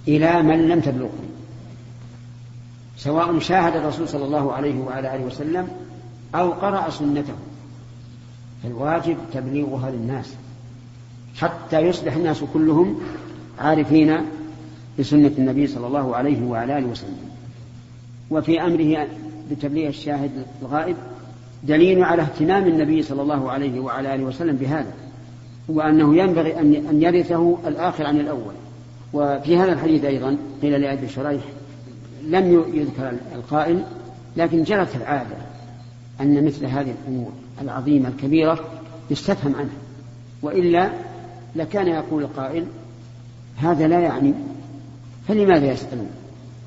إلى 0.08 0.42
من 0.42 0.68
لم 0.68 0.80
تبلغه. 0.80 1.10
سواء 2.96 3.38
شاهد 3.38 3.76
الرسول 3.76 4.08
صلى 4.08 4.24
الله 4.24 4.52
عليه 4.52 4.80
وعلى 4.80 5.16
آله 5.16 5.24
وسلم 5.24 5.68
أو 6.34 6.50
قرأ 6.50 6.90
سنته. 6.90 7.34
فالواجب 8.62 9.16
تبليغها 9.32 9.90
للناس. 9.90 10.34
حتى 11.36 11.80
يصبح 11.80 12.16
الناس 12.16 12.44
كلهم 12.52 13.00
عارفين 13.58 14.16
بسنة 14.98 15.32
النبي 15.38 15.66
صلى 15.66 15.86
الله 15.86 16.16
عليه 16.16 16.44
وعلى 16.44 16.78
آله 16.78 16.86
وسلم. 16.86 17.30
وفي 18.30 18.60
أمره 18.60 19.06
بتبليغ 19.50 19.88
الشاهد 19.88 20.30
الغائب 20.62 20.96
دليل 21.62 22.04
على 22.04 22.22
اهتمام 22.22 22.66
النبي 22.66 23.02
صلى 23.02 23.22
الله 23.22 23.50
عليه 23.50 23.80
وعلى 23.80 24.14
آله 24.14 24.24
وسلم 24.24 24.56
بهذا 24.56 24.92
وأنه 25.68 26.16
ينبغي 26.16 26.60
أن 26.60 27.02
يرثه 27.02 27.58
الآخر 27.66 28.06
عن 28.06 28.20
الأول. 28.20 28.54
وفي 29.12 29.56
هذا 29.56 29.72
الحديث 29.72 30.04
أيضا 30.04 30.36
قيل 30.62 30.80
لأبي 30.80 31.08
شريح 31.08 31.42
لم 32.24 32.64
يذكر 32.74 33.12
القائل 33.34 33.84
لكن 34.36 34.62
جرت 34.62 34.96
العادة 34.96 35.36
أن 36.20 36.46
مثل 36.46 36.66
هذه 36.66 36.94
الأمور 37.02 37.32
العظيمة 37.62 38.08
الكبيرة 38.08 38.58
يستفهم 39.10 39.54
عنها 39.54 39.76
وإلا 40.42 40.90
لكان 41.56 41.86
يقول 41.86 42.22
القائل 42.22 42.66
هذا 43.56 43.88
لا 43.88 44.00
يعني 44.00 44.34
فلماذا 45.28 45.72
يسألون؟ 45.72 46.10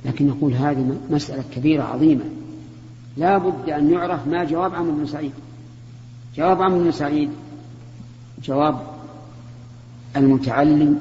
لكن 0.06 0.28
نقول 0.28 0.54
هذه 0.54 0.98
مسألة 1.10 1.44
كبيرة 1.56 1.84
عظيمة. 1.84 2.24
لا 3.18 3.38
بد 3.38 3.70
أن 3.70 3.92
يعرف 3.92 4.28
ما 4.28 4.44
جواب 4.44 4.76
عمرو 4.76 4.92
بن 4.92 5.06
سعيد. 5.06 5.32
جواب 6.38 6.62
عمرو 6.62 6.84
بن 6.84 6.92
سعيد 6.92 7.30
جواب 8.44 8.80
المتعلم 10.16 11.00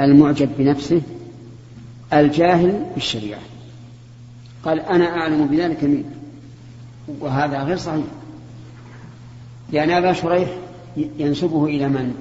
المعجب 0.00 0.48
بنفسه 0.58 1.02
الجاهل 2.12 2.86
بالشريعة. 2.94 3.40
قال 4.64 4.80
أنا 4.80 5.04
أعلم 5.04 5.46
بذلك 5.46 5.84
منك. 5.84 6.04
وهذا 7.20 7.62
غير 7.62 7.76
صحيح. 7.76 8.04
لأن 9.72 9.90
أبا 9.90 10.12
شريح 10.12 10.48
ينسبه 10.96 11.64
إلى 11.64 11.88
من؟ 11.88 12.14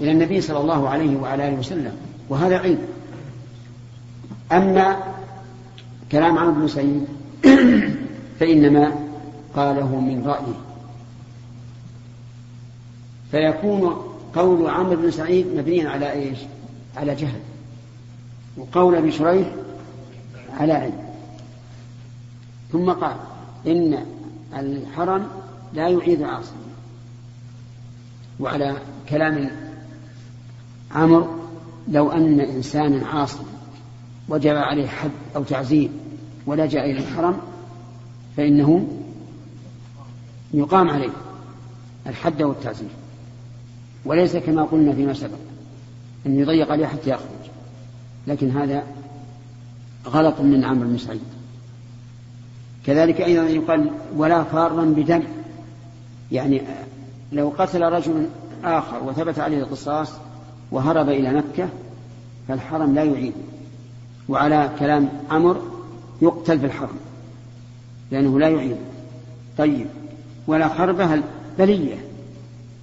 إلى 0.00 0.12
النبي 0.12 0.40
صلى 0.40 0.60
الله 0.60 0.88
عليه 0.88 1.16
وعلى 1.16 1.48
آله 1.48 1.58
وسلم. 1.58 1.92
وهذا 2.28 2.58
علم. 2.58 2.78
أما 4.52 4.96
كلام 6.12 6.38
عمرو 6.38 6.60
بن 6.60 6.68
سعيد 6.68 7.04
فإنما 8.40 8.92
قاله 9.56 10.00
من 10.00 10.22
رأيه. 10.26 10.68
فيكون 13.30 13.96
قول 14.34 14.70
عمرو 14.70 14.96
بن 14.96 15.10
سعيد 15.10 15.46
مبنيا 15.56 15.88
على 15.88 16.12
إيش؟ 16.12 16.38
على 16.98 17.14
جهل. 17.14 17.40
وقول 18.56 18.94
أبي 18.94 19.12
شريح 19.12 19.48
على 20.50 20.72
علم. 20.72 21.08
ثم 22.72 22.90
قال 22.90 23.16
إن 23.66 24.04
الحرم 24.56 25.28
لا 25.72 25.88
يعيد 25.88 26.22
عاصم. 26.22 26.56
وعلى 28.40 28.76
كلام 29.08 29.50
عمرو 30.94 31.26
لو 31.88 32.12
أن 32.12 32.40
إنسانا 32.40 33.06
عاصم 33.06 33.44
وجب 34.28 34.54
عليه 34.56 34.86
حد 34.86 35.10
أو 35.36 35.42
تعزير 35.42 35.90
ولجأ 36.46 36.84
إلى 36.84 36.98
الحرم 36.98 37.38
فإنه 38.36 38.88
يقام 40.54 40.88
عليه 40.88 41.10
الحد 42.06 42.42
والتعزير 42.42 42.88
وليس 44.04 44.36
كما 44.36 44.62
قلنا 44.62 44.92
فيما 44.92 45.14
سبق. 45.14 45.47
أن 46.26 46.38
يضيق 46.38 46.72
عليه 46.72 46.86
حتى 46.86 47.10
يخرج. 47.10 47.50
لكن 48.26 48.50
هذا 48.50 48.82
غلط 50.06 50.40
من 50.40 50.64
عمرو 50.64 50.88
بن 50.88 50.98
سعيد. 50.98 51.20
كذلك 52.86 53.20
أيضا 53.20 53.42
يقال 53.42 53.90
ولا 54.16 54.44
فارا 54.44 54.84
بدم. 54.84 55.22
يعني 56.32 56.62
لو 57.32 57.52
قتل 57.58 57.82
رجل 57.82 58.26
آخر 58.64 59.04
وثبت 59.04 59.38
عليه 59.38 59.58
القصاص 59.58 60.12
وهرب 60.70 61.08
إلى 61.08 61.32
مكة 61.32 61.68
فالحرم 62.48 62.94
لا 62.94 63.04
يعيد 63.04 63.32
وعلى 64.28 64.70
كلام 64.78 65.08
عمر 65.30 65.62
يقتل 66.22 66.60
في 66.60 66.66
الحرم 66.66 66.96
لأنه 68.10 68.38
لا 68.38 68.48
يعيد 68.48 68.76
طيب 69.58 69.86
ولا 70.46 70.68
حربة 70.68 71.22
بلية؟ 71.58 71.96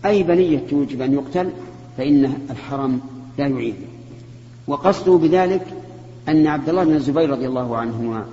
أي 0.06 0.24
بلية 0.24 0.60
توجب 0.70 1.02
أن 1.02 1.14
يقتل؟ 1.14 1.50
فإن 1.98 2.34
الحرم 2.50 3.02
لا 3.38 3.48
يعيد. 3.48 3.76
وقصده 4.68 5.18
بذلك 5.18 5.68
أن 6.30 6.48
عبد 6.48 6.70
الله 6.70 6.84
بن 6.84 6.96
الزبير 6.96 7.30
رضي 7.30 7.48
الله 7.48 7.78
عنهما 7.78 8.26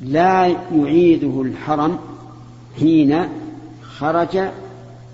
لا 0.00 0.46
يعيده 0.74 1.42
الحرم 1.42 1.98
حين 2.78 3.24
خرج 3.82 4.50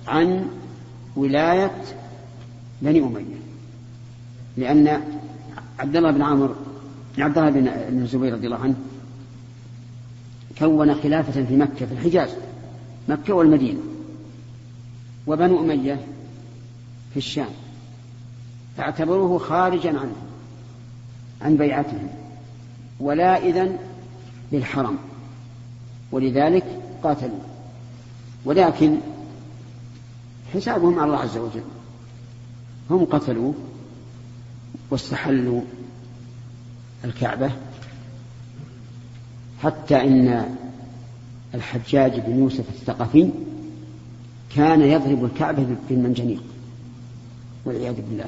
عن 0.07 0.47
ولاية 1.17 1.83
بني 2.83 3.01
أمية. 3.01 3.37
لأن 4.57 5.03
عبد 5.79 5.97
الله 5.97 6.11
بن 6.11 6.23
عمرو 6.23 6.55
عبد 7.19 7.39
الله 7.39 7.51
بن 7.91 8.03
الزبير 8.03 8.33
رضي 8.33 8.47
الله 8.47 8.59
عنه 8.59 8.75
كون 10.59 10.95
خلافة 10.95 11.45
في 11.45 11.57
مكة 11.57 11.87
في 11.87 11.93
الحجاز 11.93 12.29
مكة 13.09 13.35
والمدينة. 13.35 13.81
وبنو 15.27 15.61
أمية 15.61 16.01
في 17.11 17.17
الشام. 17.17 17.49
فاعتبروه 18.77 19.39
خارجا 19.39 19.99
عنه 19.99 20.17
عن 21.43 21.57
بيعتهم 21.57 22.09
ولا 23.01 23.37
إذن 23.37 23.79
للحرم 24.53 24.99
ولذلك 26.13 26.65
قاتلوا. 27.03 27.39
ولكن 28.45 28.97
حسابهم 30.55 30.99
على 30.99 31.07
الله 31.07 31.19
عز 31.19 31.37
وجل. 31.37 31.65
هم 32.91 33.05
قتلوا 33.05 33.53
واستحلوا 34.91 35.61
الكعبة 37.05 37.51
حتى 39.63 40.01
إن 40.01 40.57
الحجاج 41.55 42.21
بن 42.21 42.39
يوسف 42.39 42.69
الثقفي 42.69 43.31
كان 44.57 44.81
يضرب 44.83 45.25
الكعبة 45.25 45.67
بالمنجنيق 45.89 46.43
والعياذ 47.65 47.95
بالله. 47.95 48.27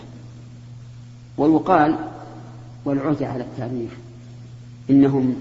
ويقال 1.39 1.99
والعهد 2.85 3.23
على 3.23 3.45
التاريخ 3.45 3.91
إنهم 4.91 5.37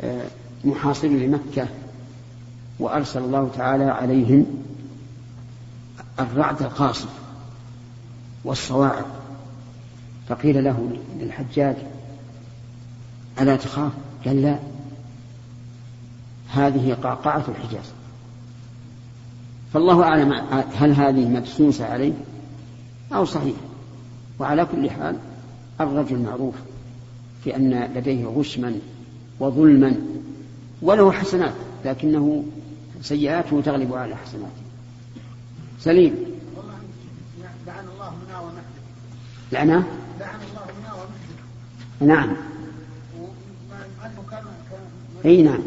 آه، 0.00 0.26
محاصرون 0.64 1.16
لمكة 1.16 1.68
وأرسل 2.78 3.20
الله 3.20 3.50
تعالى 3.56 3.84
عليهم 3.84 4.46
الرعد 6.20 6.62
القاصف 6.62 7.08
والصواعق. 8.44 9.06
فقيل 10.28 10.64
له 10.64 10.90
للحجاج 11.20 11.76
ألا 13.40 13.56
تخاف؟ 13.56 13.92
قال 14.24 14.42
لا 14.42 14.58
هذه 16.48 16.96
قعقعة 17.02 17.44
الحجاز. 17.48 17.84
فالله 19.74 20.02
أعلم 20.02 20.32
هل 20.74 20.92
هذه 20.92 21.28
مبسوسة 21.28 21.86
عليه 21.86 22.12
أو 23.12 23.24
صحيحة. 23.24 23.67
وعلى 24.38 24.64
كل 24.64 24.90
حال 24.90 25.16
الرجل 25.80 26.18
معروف 26.18 26.54
في 27.44 27.56
أن 27.56 27.88
لديه 27.94 28.26
غشما 28.26 28.74
وظلما 29.40 29.96
وله 30.82 31.12
حسنات 31.12 31.52
لكنه 31.84 32.44
سيئاته 33.02 33.60
تغلب 33.60 33.94
على 33.94 34.16
حسناته. 34.16 34.62
سليم. 35.80 36.14
لعن 37.66 37.84
الله 37.94 38.12
منا 38.26 38.40
ومحدث 38.40 38.64
لعنة؟ 39.52 39.86
لعن 40.20 40.40
الله 40.50 40.66
منا 40.80 40.94
ومحدث 40.94 41.28
نعم. 42.00 42.36
أي 45.24 45.42
نعم. 45.42 45.60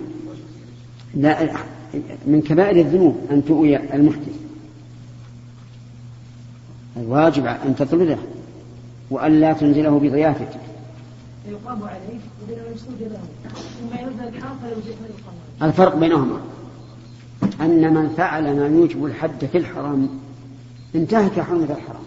لا 1.13 1.53
من 2.27 2.41
كبائر 2.41 2.79
الذنوب 2.79 3.27
أن 3.31 3.45
تؤوي 3.45 3.93
المحدث. 3.93 4.35
الواجب 6.97 7.45
أن 7.45 7.75
تطرده. 7.75 8.17
وأن 9.11 9.39
لا 9.39 9.53
تنزله 9.53 9.99
بضيافتك 9.99 10.59
يقام 11.49 11.83
عليه 11.83 12.19
له 12.49 12.75
الفرق 15.61 15.95
بينهما. 15.95 16.39
أن 17.61 17.93
من 17.93 18.13
فعل 18.17 18.59
ما 18.59 18.67
يوجب 18.67 19.05
الحد 19.05 19.45
في 19.45 19.57
الحرم 19.57 20.19
انتهك 20.95 21.39
حرمة 21.39 21.63
الحرم 21.63 22.03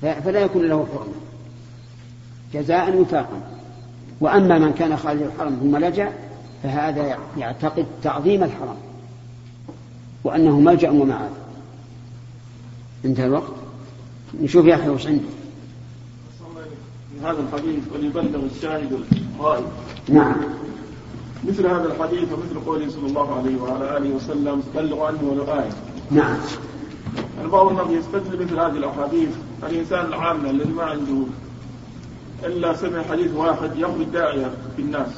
فلا 0.00 0.40
يكون 0.40 0.68
له 0.68 0.86
حرمة. 0.92 1.14
جزاء 2.54 2.96
وفاقا. 2.96 3.42
وأما 4.20 4.58
من 4.58 4.72
كان 4.72 4.96
خارج 4.96 5.22
الحرم 5.22 5.58
ثم 5.62 5.76
لجأ 5.76 6.12
فهذا 6.62 7.18
يعتقد 7.36 7.86
تعظيم 8.02 8.44
الحرم 8.44 8.76
وأنه 10.24 10.60
ملجأ 10.60 10.90
ومعاد 10.90 11.30
انتهى 13.04 13.26
الوقت. 13.26 13.67
نشوف 14.40 14.66
يا 14.66 14.74
أخي 14.74 14.88
وش 14.88 15.06
عنده 15.06 15.24
هذا 17.24 17.40
الحديث 17.40 17.82
وليبلغ 17.94 18.40
الشاهد 18.56 18.98
الغائب 19.38 19.64
نعم 20.08 20.36
مثل 21.44 21.66
هذا 21.66 21.84
الحديث 21.84 22.32
ومثل 22.32 22.66
قوله 22.66 22.90
صلى 22.90 23.06
الله 23.06 23.34
عليه 23.34 23.62
وعلى 23.62 23.96
آله 23.96 24.10
وسلم 24.10 24.62
بلغوا 24.74 25.06
عني 25.06 25.18
ولو 25.22 25.42
آية. 25.42 25.70
نعم. 26.10 26.36
يعني 27.36 27.48
بعض 27.48 27.66
الناس 27.68 28.04
يستدل 28.04 28.44
مثل 28.44 28.60
هذه 28.60 28.76
الأحاديث 28.76 29.28
الإنسان 29.62 30.06
العام 30.06 30.46
الذي 30.46 30.72
ما 30.72 30.82
عنده 30.82 31.24
إلا 32.44 32.76
سمع 32.76 33.02
حديث 33.02 33.34
واحد 33.34 33.70
يخرج 33.76 34.06
داعيه 34.12 34.50
في 34.76 34.82
الناس. 34.82 35.08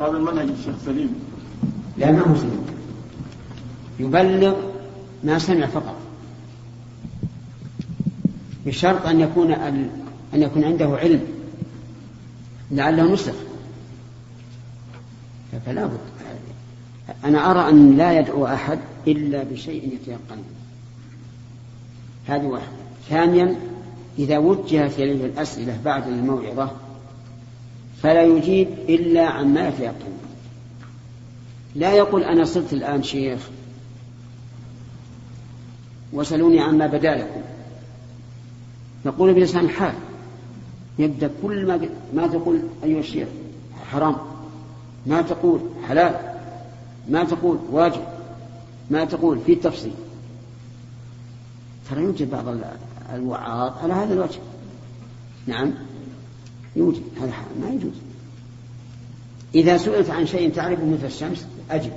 هذا 0.00 0.16
المنهج 0.16 0.48
الشيخ 0.48 0.74
سليم. 0.86 1.14
لا 1.98 2.12
ما 2.12 2.20
هو 2.20 2.34
سليم. 2.34 2.66
يبلغ 4.00 4.54
ما 5.24 5.38
سمع 5.38 5.66
فقط. 5.66 6.01
بشرط 8.66 9.06
أن 9.06 9.20
يكون 9.20 9.52
أن 9.52 9.90
يكون 10.34 10.64
عنده 10.64 10.86
علم. 10.86 11.20
لعله 12.70 13.12
نسخ. 13.12 13.34
فلا 15.66 15.86
بد. 15.86 15.98
أنا 17.24 17.50
أرى 17.50 17.70
أن 17.70 17.96
لا 17.96 18.18
يدعو 18.18 18.46
أحد 18.46 18.78
إلا 19.06 19.42
بشيء 19.42 19.94
يتيقن. 19.94 20.42
هذه 22.26 22.44
واحدة. 22.44 22.72
ثانيا 23.08 23.56
إذا 24.18 24.38
وجهت 24.38 24.98
إليه 24.98 25.26
الأسئلة 25.26 25.78
بعد 25.84 26.08
الموعظة 26.08 26.70
فلا 28.02 28.22
يجيب 28.22 28.68
إلا 28.88 29.26
عما 29.26 29.68
يتيقن. 29.68 30.12
لا 31.74 31.92
يقول 31.92 32.24
أنا 32.24 32.44
صرت 32.44 32.72
الآن 32.72 33.02
شيخ. 33.02 33.40
وسلوني 36.12 36.60
عما 36.60 36.86
بدا 36.86 37.14
لكم. 37.14 37.42
يقول 39.06 39.34
بلسان 39.34 39.64
الحال 39.64 39.94
يبدأ 40.98 41.30
كل 41.42 41.66
ما 41.66 41.88
ما 42.14 42.26
تقول 42.26 42.60
أيها 42.84 43.00
الشيخ 43.00 43.28
حرام. 43.92 44.16
ما 45.06 45.22
تقول 45.22 45.60
حلال. 45.88 46.14
ما 47.08 47.24
تقول 47.24 47.58
واجب. 47.70 48.02
ما 48.90 49.04
تقول 49.04 49.38
في 49.46 49.52
التفصيل 49.52 49.92
ترى 51.90 52.02
يوجد 52.02 52.30
بعض 52.30 52.44
الوعاظ 53.14 53.72
على 53.82 53.92
هذا 53.92 54.14
الوجه. 54.14 54.38
نعم. 55.46 55.72
يوجد. 56.76 57.02
هذا 57.20 57.32
ما 57.62 57.70
يجوز. 57.70 57.94
إذا 59.54 59.76
سئلت 59.76 60.10
عن 60.10 60.26
شيء 60.26 60.52
تعرفه 60.52 60.86
مثل 60.86 61.06
الشمس 61.06 61.46
أجب. 61.70 61.92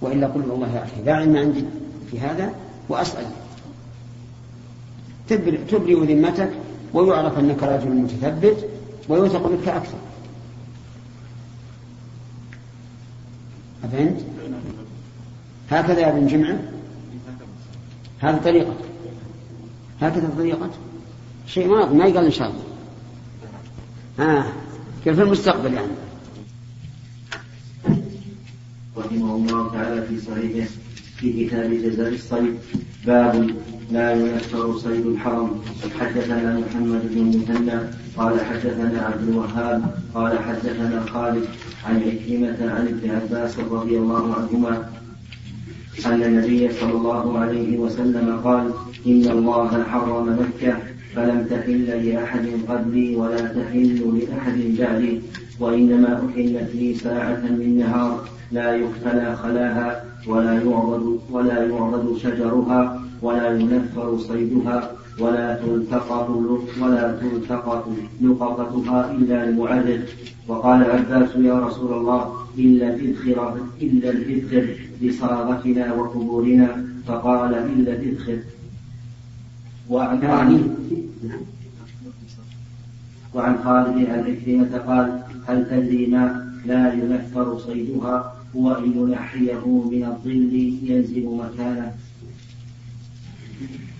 وإلا 0.00 0.26
قل 0.26 0.50
والله 0.50 0.74
يا 0.74 0.84
أخي 0.84 1.02
لا 1.04 1.14
علم 1.14 1.36
عندي 1.36 1.64
في 2.10 2.20
هذا 2.20 2.54
وأسأل. 2.88 3.26
تبرئ 5.28 6.14
ذمتك 6.14 6.50
ويعرف 6.94 7.38
أنك 7.38 7.62
رجل 7.62 7.90
متثبت 7.90 8.68
ويوثق 9.08 9.46
بك 9.46 9.68
أكثر. 9.68 9.98
أفهمت؟ 13.84 14.24
هكذا 15.70 16.00
يا 16.00 16.08
ابن 16.08 16.26
جمعة 16.26 16.58
هذه 18.18 18.36
طريقة. 18.36 18.74
هكذا 20.00 20.30
طريقة؟ 20.38 20.70
شيء 21.46 21.68
ما 21.68 21.92
ما 21.92 22.04
يقال 22.04 22.24
إن 22.24 22.30
شاء 22.30 22.50
الله. 22.50 22.62
آه 24.20 24.44
كيف 25.04 25.16
في 25.16 25.22
المستقبل 25.22 25.72
يعني؟ 25.74 25.92
رحمه 28.96 29.36
الله 29.36 29.72
تعالى 29.72 30.02
في 30.02 30.20
صحيحه 30.20 30.68
في 31.16 31.46
كتاب 31.46 31.70
جزاء 31.72 32.08
الصيد 32.08 32.58
باب 33.06 33.50
لا 33.90 34.12
ينكر 34.12 34.76
صيد 34.76 35.06
الحرم. 35.06 35.50
حدثنا 36.00 36.60
محمد 36.60 37.02
بن 37.14 37.28
مثنى 37.28 37.78
قال 38.16 38.40
حدثنا 38.40 39.02
عبد 39.02 39.28
الوهاب 39.28 39.82
قال 40.14 40.38
حدثنا 40.38 41.00
خالد 41.00 41.44
عن 41.84 41.96
عكرمة 41.96 42.72
عن 42.74 42.86
ابن 42.88 43.10
عباس 43.10 43.58
رضي 43.58 43.98
الله 43.98 44.34
عنهما 44.34 44.88
أن 46.06 46.22
النبي 46.22 46.72
صلى 46.72 46.92
الله 46.92 47.38
عليه 47.38 47.78
وسلم 47.78 48.40
قال 48.44 48.70
إن 49.06 49.24
الله 49.30 49.82
حرم 49.82 50.38
مكة 50.40 50.76
فلم 51.16 51.46
تحل 51.50 52.06
لأحد 52.06 52.46
قبلي 52.68 53.16
ولا 53.16 53.40
تحل 53.40 54.18
لأحد 54.18 54.58
بعدي 54.78 55.20
وإنما 55.60 56.14
أحلت 56.30 56.70
لي 56.74 56.94
ساعة 56.94 57.40
من 57.40 57.78
نهار 57.78 58.28
لا 58.52 58.74
يختلى 58.74 59.36
خلاها. 59.36 60.07
ولا 60.28 60.52
يعضد 60.52 61.18
ولا 61.30 61.66
يعضد 61.66 62.16
شجرها 62.16 63.02
ولا 63.22 63.58
ينفر 63.58 64.18
صيدها 64.18 64.90
ولا 65.20 65.54
تلتقط 65.54 66.28
ولا 66.82 67.18
تلتقط 67.20 67.88
لقطتها 68.20 69.12
إلا 69.12 69.44
المعرض 69.44 70.00
وقال 70.48 70.82
العباس 70.82 71.36
يا 71.36 71.58
رسول 71.58 71.92
الله 71.92 72.34
إلا 72.58 72.94
الإذخر 72.94 73.56
إلا 73.82 74.10
الإذخر 74.10 74.64
لصاغتنا 75.02 75.94
وقبورنا. 75.94 76.88
فقال 77.08 77.54
إلا 77.54 77.92
الإذخر 77.92 78.38
وعن 79.90 80.20
وعن 83.34 83.58
خالد 83.64 84.10
عن 84.10 84.20
عكرمة 84.20 84.78
قال 84.78 85.22
هل 85.46 85.70
تدري 85.70 86.06
ما 86.06 86.52
لا 86.66 86.92
ينفر 86.92 87.58
صيدها؟ 87.58 88.37
هو 88.56 88.72
أن 88.72 88.92
ينحيه 88.96 89.66
من 89.66 90.04
الظل 90.04 90.54
ينزل 90.82 91.26
مكانه 91.26 91.94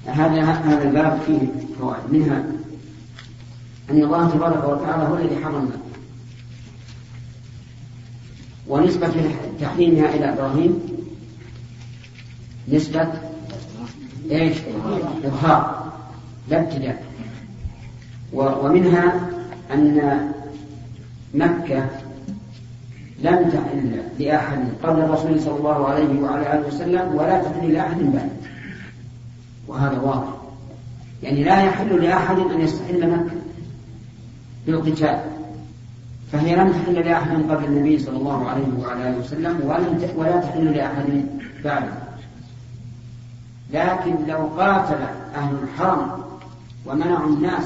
هذا 0.07 0.43
هذا 0.43 0.89
الباب 0.89 1.21
فيه 1.27 1.39
فوائد. 1.79 2.13
منها 2.13 2.45
أن 3.91 4.03
الله 4.03 4.31
تبارك 4.31 4.65
وتعالى 4.65 5.03
هو 5.03 5.17
الذي 5.17 5.45
حرم 5.45 5.71
ونسبة 8.69 9.35
تحريمها 9.61 10.15
إلى 10.15 10.33
إبراهيم 10.33 10.81
نسبة 12.69 13.13
إيش؟ 14.31 14.57
إظهار 15.25 15.93
لا 16.49 16.61
ابتداء. 16.61 17.05
ومنها 18.33 19.31
أن 19.75 20.33
مكة 21.35 21.91
لم 23.23 23.51
تحل 23.51 24.03
لأحد 24.19 24.59
قبل 24.83 25.01
الرسول 25.01 25.41
صلى 25.41 25.57
الله 25.57 25.89
عليه 25.89 26.21
وعلى 26.23 26.53
آله 26.55 26.67
وسلم 26.67 27.15
ولا 27.15 27.43
تحل 27.43 27.73
لأحد 27.73 27.99
بعد. 27.99 28.31
وهذا 29.69 30.01
واضح. 30.01 30.29
يعني 31.23 31.45
لا 31.45 31.63
يحل 31.63 32.03
لأحد 32.03 32.39
أن 32.39 32.61
يستحل 32.61 33.11
مكة 33.11 33.37
بالقتال. 34.67 35.21
فهي 36.33 36.57
لم 36.57 36.73
تحل 36.73 36.95
لأحد 36.95 37.43
قبل 37.51 37.65
النبي 37.65 37.99
صلى 37.99 38.17
الله 38.17 38.49
عليه 38.49 38.67
وعلى 38.83 39.09
آله 39.09 39.19
وسلم 39.19 39.61
ولم 39.65 40.09
ولا 40.17 40.41
تحل 40.41 40.65
لأحد 40.65 41.27
بعده 41.65 42.09
لكن 43.73 44.27
لو 44.27 44.47
قاتل 44.59 45.03
أهل 45.35 45.55
الحرم 45.63 46.11
ومنعوا 46.87 47.27
الناس 47.27 47.65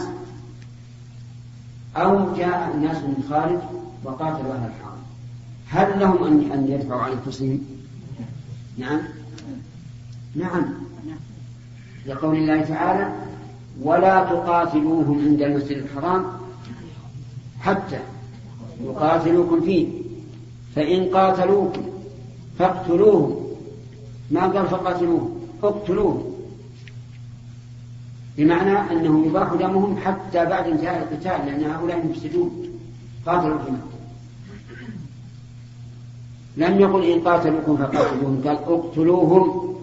أو 1.97 2.35
جاء 2.35 2.73
الناس 2.75 2.97
من 2.97 3.25
خارج 3.31 3.59
وقاتلوا 4.05 4.53
أهل 4.53 4.71
الحرم. 4.77 4.92
هل 5.73 6.01
لهم 6.01 6.25
أن 6.25 6.53
أن 6.53 6.67
يدفعوا 6.69 7.01
عن 7.01 7.13
أنفسهم؟ 7.13 7.61
نعم. 8.79 9.01
نعم. 10.35 10.65
لقول 12.07 12.37
الله 12.37 12.61
تعالى 12.61 13.13
ولا 13.83 14.25
تقاتلوهم 14.25 15.25
عند 15.29 15.43
المسجد 15.43 15.77
الحرام 15.77 16.25
حتى 17.61 17.99
يقاتلوكم 18.85 19.61
فيه. 19.61 19.89
فإن 20.77 21.05
قاتلوكم 21.05 21.83
فاقتلوهم. 22.59 23.47
ما 24.31 24.47
قال 24.47 24.67
فقاتلوهم؟ 24.67 25.41
اقتلوهم. 25.63 26.33
بمعنى 28.37 28.93
أنه 28.93 29.27
يباح 29.27 29.55
دمهم 29.55 29.97
حتى 29.97 30.47
بعد 30.47 30.67
انتهاء 30.67 31.03
القتال 31.03 31.47
لأن 31.47 31.71
هؤلاء 31.71 32.07
مفسدون. 32.07 32.69
قاتلوا 33.27 33.55
مكة 33.55 34.02
لم 36.57 36.81
يقل 36.81 37.05
إن 37.05 37.21
قاتلوكم 37.21 37.77
فقاتلوهم 37.77 38.43
قال 38.45 38.57
اقتلوهم 38.57 39.75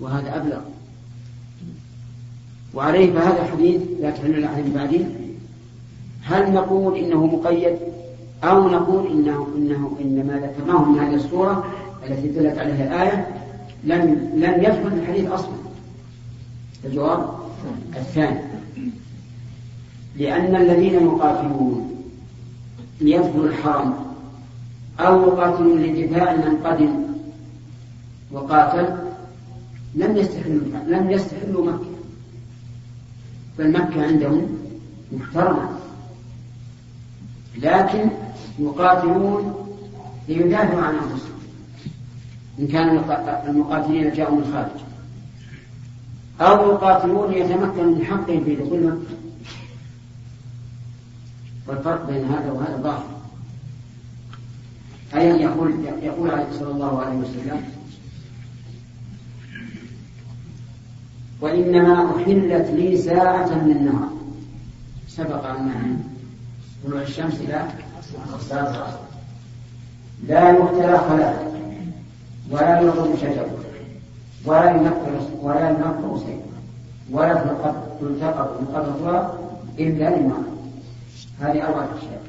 وهذا 0.00 0.36
أبلغ. 0.36 0.60
وعليه 2.74 3.12
فهذا 3.12 3.42
الحديث 3.42 3.80
لا 4.00 4.10
تحل 4.10 4.40
لأحد 4.40 4.64
بعدين 4.74 5.10
هل 6.22 6.52
نقول 6.52 6.98
إنه 6.98 7.26
مقيد؟ 7.26 7.76
أو 8.44 8.68
نقول 8.68 9.06
إنه 9.06 9.46
إنه 9.56 9.96
إنما 10.00 10.32
ذكرناه 10.32 10.84
من 10.84 10.98
هذه 10.98 11.14
السورة 11.14 11.64
التي 12.06 12.28
دلت 12.28 12.58
عليها 12.58 12.86
الآية 12.86 13.28
لم 13.84 14.30
لم 14.34 14.54
يدخل 14.58 14.98
الحديث 15.02 15.30
أصلا. 15.30 15.54
الجواب 16.84 17.30
الثاني. 17.96 18.40
لأن 20.16 20.56
الذين 20.56 20.94
يقاتلون 20.94 21.96
ليدخلوا 23.00 23.46
الحرم 23.46 24.11
أو 25.00 25.28
يقاتلون 25.28 25.82
لدفاع 25.82 26.36
من 26.36 26.56
قدم 26.64 27.02
وقاتل 28.32 28.96
لم 29.94 30.16
يستحلوا 30.16 30.60
لم 30.86 31.10
يستحلوا 31.10 31.66
مكة. 31.66 31.92
بل 33.58 33.72
مكة 33.72 34.06
عندهم 34.06 34.58
محترمة. 35.12 35.68
لكن 37.58 38.10
يقاتلون 38.58 39.54
ليدافعوا 40.28 40.82
عن 40.82 40.94
أنفسهم. 40.94 41.32
إن 42.58 42.66
كان 42.66 42.88
المقاتلين 43.48 44.12
جاءوا 44.12 44.36
من 44.36 44.42
الخارج 44.42 44.80
أو 46.40 46.70
يقاتلون 46.70 47.30
ليتمكنوا 47.30 47.94
من 47.94 48.04
حقهم 48.04 48.44
في 48.44 48.54
دخول 48.54 48.86
مكة. 48.86 49.16
والفرق 51.66 52.10
بين 52.10 52.24
هذا 52.24 52.52
وهذا 52.52 52.80
ظاهر 52.82 53.21
أي 55.14 55.42
يقول 55.42 55.74
يقول 56.02 56.30
صلى 56.58 56.70
الله 56.70 57.02
عليه 57.02 57.16
وسلم 57.16 57.62
وإنما 61.40 62.16
أحلت 62.16 62.70
لي 62.70 62.96
ساعة 62.96 63.54
من 63.54 63.70
النهار. 63.72 64.08
سبق 65.08 65.46
أنها 65.46 65.96
طلوع 66.84 67.02
الشمس 67.02 67.40
إلى 67.40 67.68
لا 70.28 70.50
يختلى 70.50 70.98
خلاء 70.98 71.52
ولا 72.50 72.80
يضرب 72.80 73.16
شجر 73.16 73.46
ولا 74.44 74.70
ينقر 74.70 75.20
ولا 75.42 75.70
ينقر 75.70 76.18
سيف 76.18 76.40
ولا 77.10 77.34
تلتقط 78.00 78.62
مقرطها 78.62 79.38
إلا 79.78 80.16
للنار 80.16 80.44
هذه 81.40 81.66
أربعة 81.66 81.88
أشياء. 81.98 82.22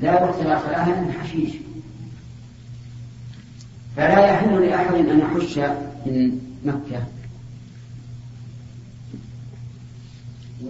لا 0.00 0.24
يختلى 0.24 0.60
خلاها 0.60 1.00
من 1.00 1.12
حشيش. 1.12 1.52
فلا 3.96 4.26
يحل 4.26 4.66
لأحد 4.66 4.94
أن 4.94 5.18
يحش 5.18 5.58
من 6.06 6.40
مكة. 6.64 7.02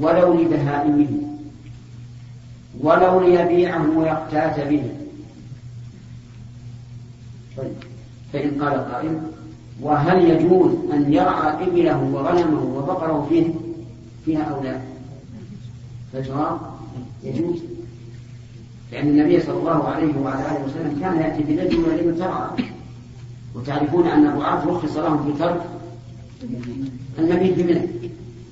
ولو 0.01 0.41
لبهائمه 0.41 1.09
ولو 2.81 3.21
ليبيعه 3.21 3.99
ويقتات 3.99 4.61
به. 4.61 4.91
طيب 7.57 7.73
فإن 8.33 8.63
قال 8.63 8.93
قائل 8.93 9.21
وهل 9.81 10.31
يجوز 10.31 10.73
أن 10.93 11.13
يرعى 11.13 11.65
إبله 11.67 12.03
وغنمه 12.03 12.65
وبقره 12.65 13.27
فيه؟ 13.29 13.47
فيها 14.25 14.43
أو 14.43 14.63
لا؟ 14.63 14.81
فالجواب 16.13 16.59
يجوز. 17.23 17.59
لأن 18.93 19.09
النبي 19.09 19.41
صلى 19.41 19.59
الله 19.59 19.89
عليه 19.89 20.17
وعلى 20.19 20.47
آله 20.47 20.65
وسلم 20.65 21.01
كان 21.01 21.17
يأتي 21.21 21.43
بنجم 21.43 21.85
ولم 21.85 22.17
ترعى 22.19 22.49
وتعرفون 23.57 24.07
أن 24.07 24.27
الرعاة 24.27 24.67
رخص 24.67 24.97
لهم 24.97 25.33
في 25.33 25.39
ترك 25.39 25.67
المبيت 27.19 27.59
بمنى 27.59 27.89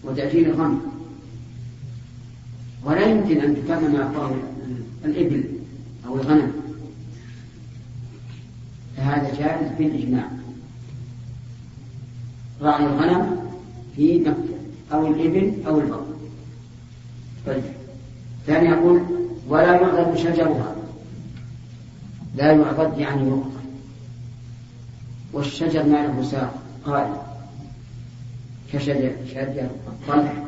وتأجيل 0.04 0.46
الغنم 0.50 0.80
ولا 2.84 3.06
يمكن 3.06 3.40
أن 3.40 3.56
تكرم 3.64 3.96
أعطاه 3.96 4.30
الإبل 5.04 5.44
أو 6.06 6.14
الغنم. 6.14 6.52
فهذا 8.96 9.74
بالإجماع. 9.78 10.28
راعي 12.60 12.86
الغنم 12.86 13.36
في 13.96 14.18
مكة 14.20 14.34
أو 14.92 15.06
الإبل 15.06 15.52
أو 15.66 15.80
البقر. 15.80 16.14
طيب. 17.46 17.62
ثاني 18.46 18.68
يقول 18.68 19.02
ولا 19.48 19.80
يعضد 19.80 20.16
شجرها. 20.16 20.76
لا 22.36 22.52
يعضد 22.52 22.98
يعني 22.98 23.28
يقطع 23.28 23.53
والشجر 25.34 25.82
ما 25.82 26.06
له 26.06 26.22
ساق 26.22 26.54
قائم 26.86 27.16
كشجر 28.72 29.12
شجر 29.30 29.68
الطلح 29.86 30.44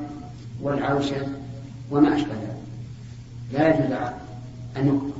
والعوشة 0.62 1.26
وما 1.90 2.16
أشبه 2.16 2.34
ذلك. 2.34 2.56
لا 3.52 3.68
يجوز 3.68 3.92
أن 4.76 4.86
يقطع. 4.86 5.16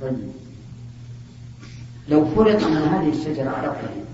طيب. 0.00 0.16
لو 2.08 2.24
فرض 2.24 2.64
أن 2.64 2.76
هذه 2.76 3.08
الشجرة 3.08 3.50
على 3.50 3.66
الطريق 3.66 4.04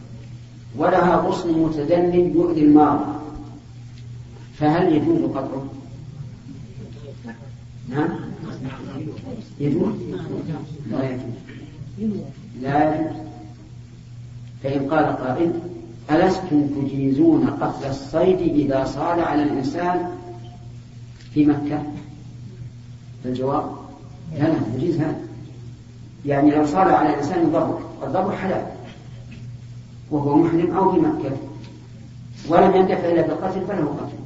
ولها 0.76 1.16
غصن 1.16 1.62
متدلل 1.62 2.36
يؤذي 2.36 2.60
المار 2.60 3.22
فهل 4.54 4.92
يجوز 4.92 5.30
قطعه؟ 5.30 5.64
نعم؟ 7.88 8.08
يجوز؟ 9.60 9.94
لا 10.90 11.10
يجوز. 11.10 12.14
لا 12.62 12.94
يجوز. 13.00 13.31
فإن 14.62 14.90
قال 14.90 15.04
قائل 15.04 15.52
ألستم 16.10 16.66
تجيزون 16.66 17.46
قتل 17.46 17.88
الصيد 17.88 18.40
إذا 18.40 18.84
صال 18.84 19.20
على 19.20 19.42
الإنسان 19.42 20.10
في 21.34 21.46
مكة؟ 21.46 21.82
فالجواب 23.24 23.64
لا 24.38 24.44
لا 24.44 24.54
يجيز 24.76 25.00
هذا. 25.00 25.20
يعني 26.26 26.50
لو 26.50 26.66
صال 26.66 26.88
على 26.88 27.08
الإنسان 27.08 27.42
الضبط 27.42 27.78
الضبط 28.02 28.34
حلال 28.34 28.66
وهو 30.10 30.36
محرم 30.36 30.76
أو 30.76 30.92
في 30.92 30.98
مكة 30.98 31.36
ولم 32.48 32.76
يندفع 32.76 33.08
إلا 33.08 33.22
بالقتل 33.22 33.60
فله 33.66 33.86
قتل. 33.86 34.22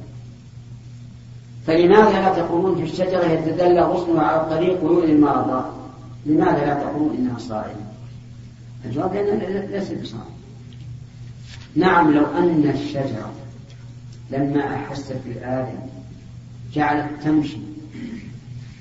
فلماذا 1.67 2.11
لا 2.11 2.33
تقولون 2.33 2.75
في 2.75 2.83
الشجرة 2.83 3.25
يتدلى 3.25 3.81
غصنها 3.81 4.23
على 4.23 4.41
الطريق 4.41 4.83
ويؤذي 4.83 5.11
المرضى؟ 5.11 5.65
لماذا 6.25 6.65
لا 6.65 6.73
تقولون 6.73 7.15
إنها 7.15 7.37
صائمة؟ 7.37 7.87
الجواب 8.85 9.13
لأنها 9.13 9.65
ليست 9.65 9.93
بصائمة 9.93 10.37
نعم 11.75 12.13
لو 12.13 12.25
أن 12.25 12.71
الشجرة 12.75 13.33
لما 14.31 14.75
أحست 14.75 15.15
بالآدم 15.25 15.79
جعلت 16.73 17.23
تمشي 17.23 17.57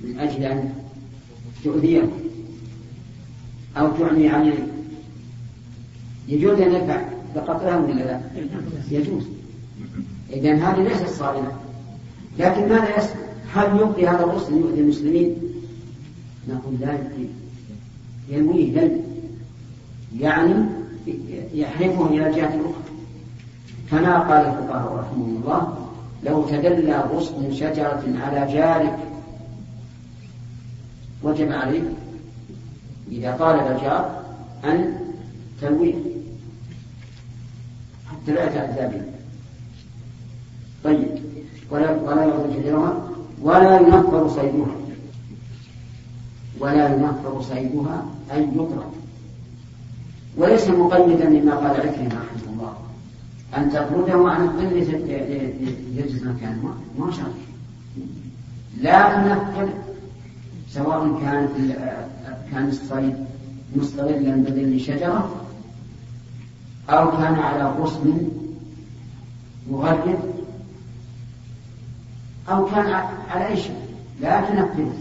من 0.01 0.19
أجل 0.19 0.45
أن 0.45 0.73
تؤذيه 1.65 2.09
أو 3.77 3.97
تعمي 3.97 4.29
عليه 4.29 4.67
يجوز 6.29 6.61
أن 6.61 6.75
يدفع 6.75 7.05
بقطعها 7.35 7.77
ولا 7.77 7.93
لا؟ 7.93 8.21
يجوز 8.91 9.25
إذا 10.33 10.55
هذه 10.55 10.83
ليست 10.83 11.09
صائمة 11.09 11.53
لكن 12.39 12.69
ماذا 12.69 12.97
يصنع؟ 12.99 13.27
هل 13.55 13.81
يبقي 13.81 14.07
هذا 14.07 14.25
الغسل 14.25 14.53
يؤذي 14.53 14.81
المسلمين؟ 14.81 15.37
نقول 16.49 16.75
لا 16.81 16.93
يبقي 16.93 17.29
ينويه 18.29 18.81
دم 18.81 19.06
يعني 20.21 20.55
يحرفه 21.55 22.07
إلى 22.07 22.29
الجهة 22.29 22.55
الأخرى. 22.55 22.87
كما 23.91 24.19
قال 24.19 24.47
الفقهاء 24.47 24.95
رحمهم 24.95 25.43
الله 25.43 25.89
لو 26.25 26.43
تدلى 26.43 26.99
غصن 26.99 27.53
شجرة 27.53 28.05
على 28.21 28.53
جارك 28.53 28.99
وجب 31.23 31.53
عليه 31.53 31.83
إذا 33.13 33.37
طالب 33.37 33.77
الجار 33.77 34.23
أن 34.65 34.95
تلويه 35.61 35.95
حتى 38.07 38.33
لا 38.33 38.45
يتأذى 38.45 38.99
به 38.99 39.05
طيب 40.85 41.09
ولا 41.71 41.91
ولا 41.91 42.55
شجرها 42.55 43.09
ولا 43.43 43.81
ينفر 43.81 44.29
صيدها. 44.29 44.77
ولا 46.61 46.89
ينفر 46.89 47.43
صيدها 47.43 48.07
أي 48.33 48.43
يطرد 48.43 48.96
وليس 50.37 50.69
مقيدا 50.69 51.29
مما 51.29 51.55
قال 51.55 51.81
عكرمة 51.81 52.09
رحمة 52.09 52.53
الله. 52.53 52.77
أن 53.57 53.71
تطرده 53.71 54.31
عن 54.31 54.45
الظل 54.45 54.77
يجلس 55.97 56.23
مكانه 56.23 56.75
ما 56.99 57.13
شرط 57.13 57.35
لا 58.81 59.15
تنفر 59.15 59.69
سواء 60.71 61.21
كان 61.21 61.49
كان 62.53 62.69
الصيد 62.69 63.15
مستظلا 63.77 64.37
بظل 64.37 64.81
شجرة 64.81 65.47
أو 66.91 67.11
كان 67.11 67.35
على 67.35 67.65
غصن 67.65 68.29
مغرد 69.71 70.19
أو 72.49 72.67
كان 72.67 72.87
على 73.31 73.47
أي 73.47 73.57
شيء. 73.57 73.77
لا 74.21 74.41
تنفذ. 74.41 74.93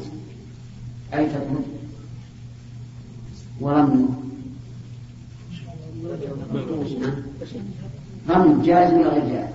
أي 1.13 1.25
تطرد 1.25 1.65
ورمي 3.61 4.05
رمي 8.29 8.65
جائز 8.65 8.93
ولا 8.93 9.09
غير 9.09 9.29
جائز؟ 9.29 9.49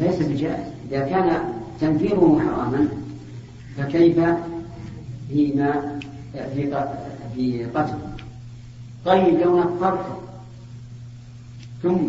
ليس 0.00 0.28
بجائز 0.28 0.66
إذا 0.90 1.00
كان 1.00 1.40
تنفيره 1.80 2.40
حراما 2.40 2.88
فكيف 3.76 4.20
فيما 5.28 6.00
في 6.32 6.84
في 7.34 7.64
قتل 7.64 7.98
طيب 9.04 9.40
لو 9.40 9.60
نفرته 9.60 10.16
ثم 11.82 12.08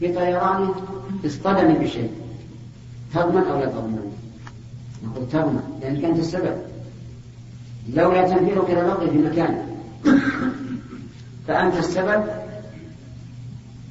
في 0.00 0.12
طيرانه 0.12 0.74
اصطدم 1.26 1.74
بشيء 1.74 2.10
تضمن 3.14 3.42
أو 3.42 3.58
لا 3.58 3.66
تضمن؟ 3.66 4.12
نقول 5.04 5.28
تضمن 5.28 5.78
لأن 5.80 6.00
كانت 6.00 6.18
السبب 6.18 6.56
لولا 7.94 8.28
تنفيرك 8.28 8.70
لبقي 8.70 9.10
في 9.10 9.18
مكانه 9.18 9.66
فأنت 11.46 11.74
السبب 11.74 12.24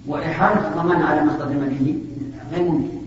وإحالة 0.08 0.68
الضمان 0.68 1.02
على 1.02 1.24
ما 1.24 1.32
اصطدم 1.32 1.60
به 1.60 1.96
غير 2.52 2.64
ممكن. 2.64 3.02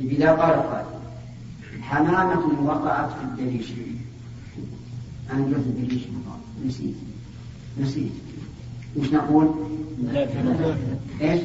إذا 0.00 0.32
قال 0.32 0.52
قال 0.52 0.84
حمامة 1.82 2.62
وقعت 2.62 3.10
في 3.10 3.24
الدريش 3.24 3.66
أنا 5.32 5.44
قلت 5.44 5.56
الدريش 5.56 6.02
نسيت. 6.66 6.94
نسيت. 7.80 8.12
وش 8.96 9.12
نقول؟ 9.12 9.48
إيش؟ 11.20 11.40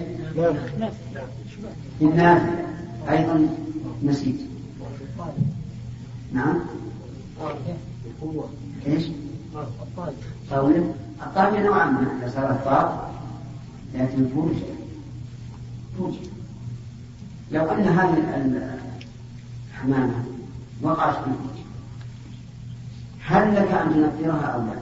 النافع 2.01 2.53
أيضا 3.09 3.47
نسيت. 4.03 4.35
نعم. 6.33 6.59
إيش؟ 8.87 9.03
طاولة 10.49 10.93
الطاولة 11.21 11.63
نوعا 11.63 11.85
ما 11.85 12.07
إذا 12.19 12.31
صارت 12.35 12.65
طاق 12.65 13.13
لكن 13.95 14.33
توجد 14.33 14.63
توجد 15.97 16.27
لو 17.51 17.65
أن 17.65 17.83
هذه 17.83 18.71
الحمامة 19.73 20.23
وقعت 20.81 21.13
في 21.13 21.19
الفرج 21.19 21.63
هل 23.25 23.55
لك 23.55 23.71
أن 23.71 23.93
تنفرها 23.93 24.45
أو 24.45 24.61
لا؟ 24.61 24.73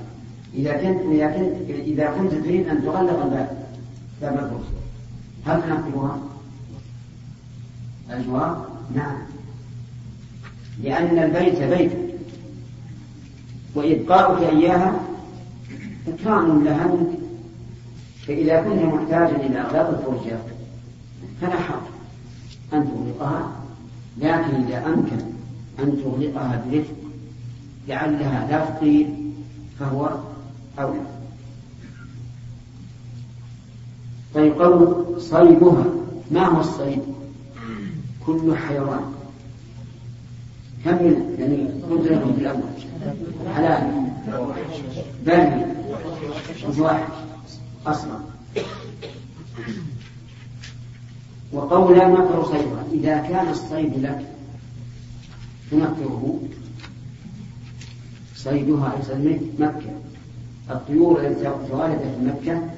إذا 0.54 0.74
كنت 0.74 1.02
إذا 1.12 1.28
كنت 1.28 1.70
إذا 1.70 2.12
كنت 2.18 2.32
تريد 2.32 2.68
أن 2.68 2.84
تغلق 2.84 3.24
الباب 3.24 3.66
باب 4.22 4.34
الفرج 4.34 4.64
هل 5.46 5.62
تنفرها؟ 5.62 6.20
الجواب 8.12 8.66
نعم 8.96 9.18
لأن 10.84 11.20
البيت 11.20 11.62
بيت 11.62 11.92
وإبقاؤك 13.76 14.44
إياها 14.44 15.00
إكرام 16.08 16.64
لها 16.64 16.88
منك 16.88 17.20
فإذا 18.28 18.62
كنت 18.62 18.94
محتاجا 18.94 19.36
إلى 19.36 19.62
أغلاق 19.62 19.90
الفرجة 19.90 20.38
فلا 21.42 21.60
حرج 21.60 21.82
أن 22.74 22.88
تغلقها 22.88 23.52
لكن 24.18 24.64
إذا 24.68 24.88
أمكن 24.88 25.26
أن 25.80 26.04
تغلقها 26.04 26.66
برفق 26.72 26.94
لعلها 27.88 28.48
لا 28.52 28.66
تطير 28.66 29.08
فهو 29.80 30.10
أولى. 30.80 31.00
طيب 34.36 34.62
قول 34.62 35.06
ما 36.32 36.46
هو 36.46 36.60
الصيد؟ 36.60 37.02
كل 38.26 38.56
حيوان. 38.56 39.14
كم 40.86 40.98
يعني 41.40 41.68
قلت 41.90 42.12
لكم 42.12 42.34
في 42.34 42.42
الأول 42.42 42.62
حلال. 43.56 44.12
بري 45.26 45.81
واحد 46.66 47.08
أصلا. 47.86 48.20
وقول 51.54 51.98
نقر 51.98 52.46
صيدها 52.46 52.86
إذا 52.94 53.18
كان 53.28 53.50
الصيد 53.50 53.98
لك 53.98 54.28
تنكره 55.72 56.40
صيدها 58.36 59.00
يسميه 59.00 59.40
مكة. 59.60 60.02
الطيور 60.70 61.28
التي 61.28 61.44
تواردت 61.44 62.02
في 62.02 62.26
مكة 62.26 62.70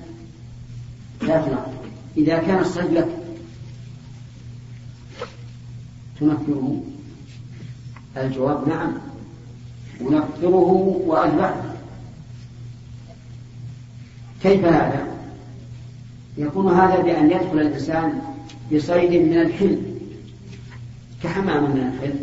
لا 1.21 1.41
تنفر 1.41 1.83
إذا 2.17 2.37
كان 2.37 2.59
الصيد 2.59 2.91
لك 2.91 3.07
تنفره 6.19 6.83
الجواب 8.17 8.67
نعم. 8.67 8.93
أنفره 10.01 11.01
وأذبحه. 11.05 11.72
كيف 14.43 14.65
هذا؟ 14.65 15.07
يكون 16.37 16.73
هذا 16.73 17.01
بأن 17.01 17.31
يدخل 17.31 17.59
الإنسان 17.59 18.21
بصيد 18.73 19.11
من 19.11 19.41
الحل 19.41 19.81
كحمام 21.23 21.63
من 21.63 21.93
الحل 21.93 22.15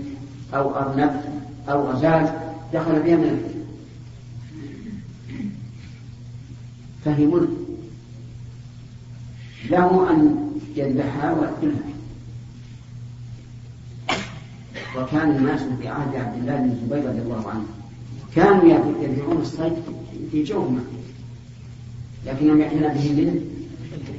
أو 0.54 0.76
أرنب 0.76 1.22
أو 1.68 1.90
غزال 1.90 2.32
دخل 2.72 3.02
بها 3.02 3.16
من 3.16 3.24
الحل 3.24 3.60
فهموا. 7.04 7.40
له 9.70 10.10
أن 10.10 10.50
يذبحها 10.76 11.32
ويأكلها. 11.32 11.90
وكان 14.96 15.36
الناس 15.36 15.60
في 15.80 15.88
عهد 15.88 16.16
عبد 16.16 16.38
الله 16.38 16.56
بن 16.56 16.70
الزبير 16.70 17.08
رضي 17.08 17.18
الله 17.18 17.48
عنه 17.48 17.66
كانوا 18.36 18.94
يبيعون 19.02 19.40
الصيد 19.40 19.72
في 20.32 20.42
جوف 20.42 20.70
مكة 20.70 20.99
لكنهم 22.26 22.60
يأتون 22.60 22.80
به 22.88 23.12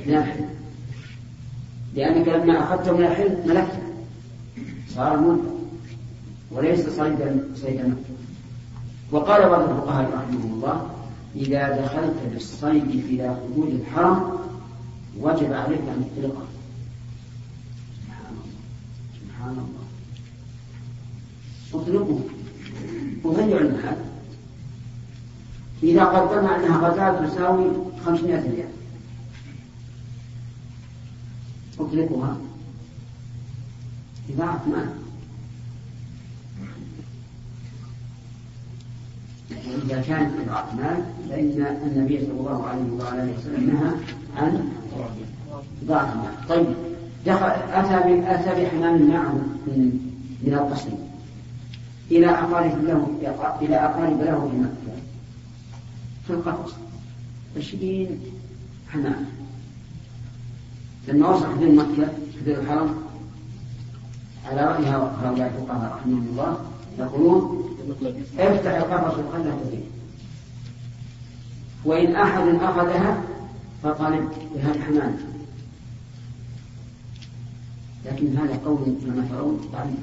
من 0.06 0.18
الحل 0.18 0.46
لأنك 1.96 2.28
لما 2.28 2.60
أخذته 2.64 2.98
من 2.98 3.06
الحل 3.06 3.38
ملكته 3.48 3.80
صار 4.90 5.20
ملك 5.20 5.42
وليس 6.52 6.90
صيدا 6.90 7.48
صيدا 7.56 7.96
وقال 9.12 9.50
بعض 9.50 9.70
الفقهاء 9.70 10.12
رحمه 10.14 10.44
الله 10.44 10.90
إذا 11.36 11.82
دخلت 11.82 12.16
بالصيد 12.34 12.90
إلى 12.90 13.36
حدود 13.36 13.68
الحرم 13.68 14.32
وجب 15.20 15.54
عليك 15.54 15.80
أن 15.80 16.06
تطلقه. 16.16 16.46
سبحان 18.06 18.32
الله. 18.32 18.48
سبحان 19.20 19.52
الله. 19.52 19.82
اطلقه 21.74 22.20
وضيع 23.24 23.58
المال 23.58 24.11
إذا 25.84 26.04
قدرنا 26.04 26.56
أنها 26.56 26.90
غزاة 26.90 27.26
تساوي 27.26 27.66
500 28.06 28.36
ريال. 28.36 28.70
أطلقها. 31.80 32.38
إضاعة 34.30 34.62
مال. 34.68 34.90
وإذا 39.52 40.02
كانت 40.02 40.32
إضاعة 40.46 40.76
مال 40.76 41.04
فإن 41.30 41.78
النبي 41.86 42.20
صلى 42.20 42.40
الله 42.40 42.68
عليه 42.68 42.92
وعلى 43.00 43.24
آله 43.24 43.34
وسلم 43.38 43.70
نهى 43.70 43.92
عن 44.38 44.70
إضاعة 45.84 46.14
المال 46.14 46.48
طيب 46.50 46.76
دخل 47.26 47.46
أتى 47.46 48.24
أتى 48.34 48.64
بحمام 48.64 49.10
معه 49.10 49.34
من 49.68 50.00
من 50.44 50.54
القصر 50.54 50.90
إلى 52.12 52.30
أقارب 52.30 52.84
له 52.84 53.08
إلى 53.62 53.76
أقارب 53.76 54.22
له 54.22 54.50
في 54.52 54.58
مكة. 54.58 54.81
في 56.28 56.34
القفص 56.34 56.74
عشرين 57.58 58.20
حمام 58.90 59.26
لما 61.08 61.30
وصل 61.30 61.46
حدود 61.46 61.70
مكة 61.70 62.08
حدود 62.42 62.58
الحرم. 62.58 62.96
على 64.46 64.62
رأي 64.62 64.86
هؤلاء 64.86 65.48
الفقهاء 65.48 65.98
رحمهم 65.98 66.28
الله 66.32 66.60
يقولون 67.00 67.64
افتح 68.40 68.72
القفص 68.72 69.20
وخلها 69.20 69.58
فيه 69.70 69.84
وإن 71.86 72.16
أحد 72.16 72.48
أخذها 72.48 73.24
فطالب 73.84 74.30
بها 74.56 74.72
الحمام. 74.72 75.18
لكن 78.06 78.38
هذا 78.38 78.60
قول 78.66 78.96
كما 79.06 79.28
ترون 79.32 79.70
ضعيف. 79.72 80.00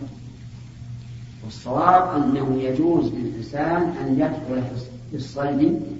والصواب 1.44 2.22
أنه 2.22 2.62
يجوز 2.62 3.12
للإنسان 3.12 3.82
أن 3.82 4.14
يدخل 4.14 4.62
في 5.10 5.16
الصيد 5.16 5.97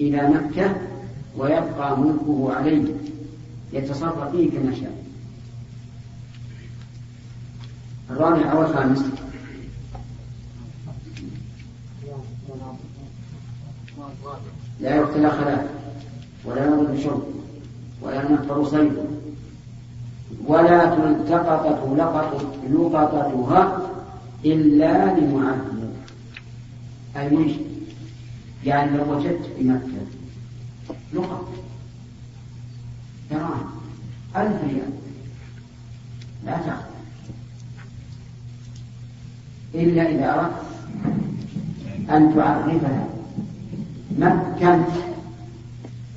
إلى 0.00 0.28
مكة 0.28 0.74
ويبقى 1.36 1.98
ملكه 1.98 2.52
عليه. 2.56 2.84
يتصرف 3.72 4.30
فيه 4.30 4.50
كما 4.50 4.74
شاء. 4.74 5.04
الرابع 8.10 8.54
والخامس 8.54 9.04
لا 14.80 14.96
يقتل 14.96 15.30
خلاف 15.30 15.66
ولا 16.44 16.66
يضرب 16.66 17.00
شرب 17.00 17.22
ولا 18.02 18.30
ينفر 18.30 18.64
صيد 18.64 18.92
ولا 20.46 20.84
تلتقط 20.84 21.88
لقطتها 22.70 23.90
إلا 24.44 25.20
لمعذب. 25.20 25.92
أي 27.16 27.67
يعني 28.64 28.96
لو 28.96 29.16
وجدت 29.16 29.46
في 29.56 29.64
مكة 29.64 30.06
لقط 31.12 31.48
دراهم 33.30 33.70
ألف 34.36 34.64
ريال. 34.64 34.90
لا 36.44 36.56
تأخذ 36.56 36.88
إلا 39.74 40.02
إذا 40.02 40.34
أردت 40.34 40.68
أن 42.10 42.34
تعرفها. 42.34 43.08
مكة 44.18 44.84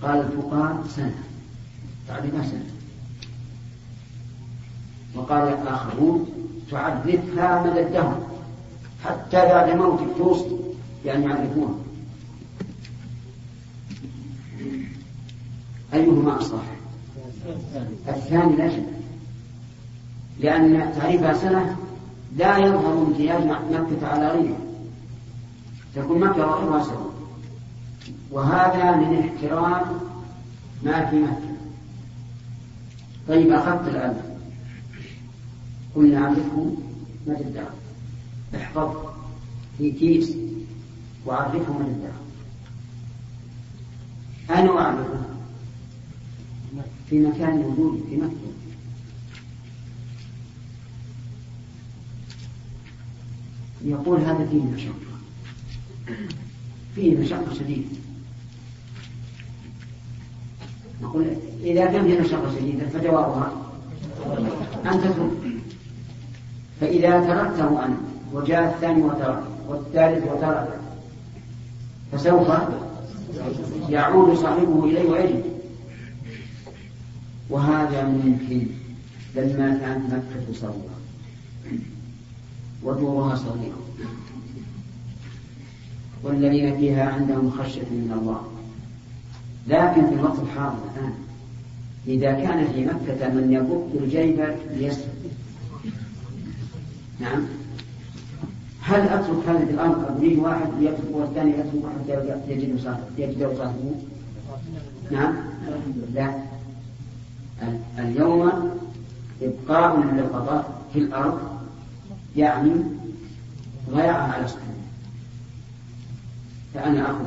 قال 0.01 0.19
الفقهاء 0.19 0.83
سنة. 0.95 1.23
تعرفها 2.07 2.43
سنة. 2.43 2.65
وقال 5.15 5.47
الآخرون 5.47 6.25
تعرفها 6.71 7.63
مدى 7.63 7.81
الدهر 7.81 8.21
حتى 9.05 9.37
بعد 9.37 9.69
موتك 9.69 10.17
توصي 10.17 10.55
بأن 11.03 11.23
يعرفوها 11.23 11.80
أيهما 15.93 16.39
أصلح 16.39 16.63
الثاني 18.07 18.55
لا 18.55 18.69
شك. 18.69 18.85
لأن 20.39 20.93
تعريفها 20.93 21.33
سنة 21.33 21.77
لا 22.37 22.57
يظهر 22.57 22.93
امتياز 22.93 23.43
مكة 23.43 24.07
على 24.07 24.27
غيرها 24.27 24.57
تكون 25.95 26.19
مكة 26.19 26.47
وغيرها 26.47 26.83
سواء 26.83 27.11
وهذا 28.31 28.95
من 28.95 29.19
احترام 29.19 29.81
ما 30.83 31.05
في 31.05 31.15
مكة. 31.15 31.51
طيب 33.27 33.51
أخذت 33.51 33.87
الآن. 33.87 34.21
قلنا 35.95 36.25
عرفه 36.25 36.75
ما 37.27 37.33
تدعى 37.33 37.65
احفظ 38.55 38.95
في 39.77 39.91
كيس 39.91 40.37
وعرفه 41.25 41.73
ما 41.73 41.85
تدعى 41.85 42.21
أنا 44.59 44.79
أعرفه 44.79 45.30
في 47.11 47.19
مكان 47.19 47.57
وجودي 47.57 47.99
في 48.09 48.15
مكة 48.17 48.51
يقول 53.85 54.19
هذا 54.21 54.47
فيه 54.51 54.61
مشقة. 54.63 54.93
فيه 56.95 57.17
مشقة 57.17 57.53
شديدة. 57.53 57.87
نقول 61.01 61.25
إذا 61.63 61.85
كان 61.85 62.03
فيه 62.03 62.19
مشقة 62.19 62.55
شديدة 62.55 62.89
فجوابها 62.89 63.51
أن 64.85 65.01
تترك 65.01 65.61
فإذا 66.81 67.19
تركته 67.19 67.85
أنت 67.85 67.97
وجاء 68.33 68.73
الثاني 68.73 69.03
وترك 69.03 69.43
والثالث 69.67 70.31
وترك 70.31 70.79
فسوف 72.11 72.47
يعود 73.89 74.37
صاحبه 74.37 74.85
إليه 74.85 75.09
ويجد. 75.09 75.50
وهذا 77.51 78.07
ممكن 78.07 78.67
لما 79.35 79.77
كانت 79.81 80.13
مكة 80.13 80.53
صغيرة 80.53 80.97
ودورها 82.83 83.35
صغيرة. 83.35 83.81
والذين 86.23 86.77
فيها 86.77 87.11
عندهم 87.11 87.51
خشية 87.51 87.81
من 87.81 88.17
الله. 88.21 88.41
لكن 89.67 90.07
في 90.07 90.13
الوقت 90.13 90.39
الحاضر 90.39 90.77
الآن 90.95 91.13
إذا 92.07 92.31
كان 92.31 92.67
في 92.73 92.85
مكة 92.85 93.33
من 93.33 93.53
يبط 93.53 94.03
الجيب 94.03 94.55
ليسرق 94.77 95.21
نعم. 97.19 97.45
هل 98.81 99.01
أترك 99.01 99.47
هذه 99.47 99.69
الأمر 99.69 100.09
أبنيه 100.09 100.41
واحد 100.41 100.69
يترك 100.79 101.11
والثاني 101.11 101.51
يترك 101.51 101.83
حتى 101.99 102.51
يجد 103.17 103.57
صاحبه؟ 103.57 103.95
نعم. 105.11 105.33
لا. 106.13 106.33
اليوم 107.99 108.51
إبقاء 109.41 109.97
للقضاء 109.97 110.81
في 110.93 110.99
الأرض 110.99 111.39
يعني 112.35 112.71
ضياعها 113.91 114.33
على 114.33 114.47
صحيح 114.47 114.61
فأنا 116.73 117.11
أخذ 117.11 117.25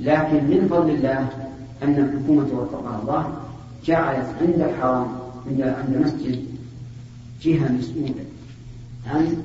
لكن 0.00 0.44
من 0.44 0.68
فضل 0.70 0.90
الله 0.90 1.28
أن 1.82 1.94
الحكومة 1.94 2.60
وفقها 2.60 3.00
الله 3.02 3.34
جعلت 3.84 4.26
عند 4.40 4.60
الحرم 4.60 5.18
عند 5.46 5.60
عند 5.60 5.94
المسجد 5.94 6.44
جهة 7.42 7.72
مسؤولة 7.72 8.24
عن 9.06 9.42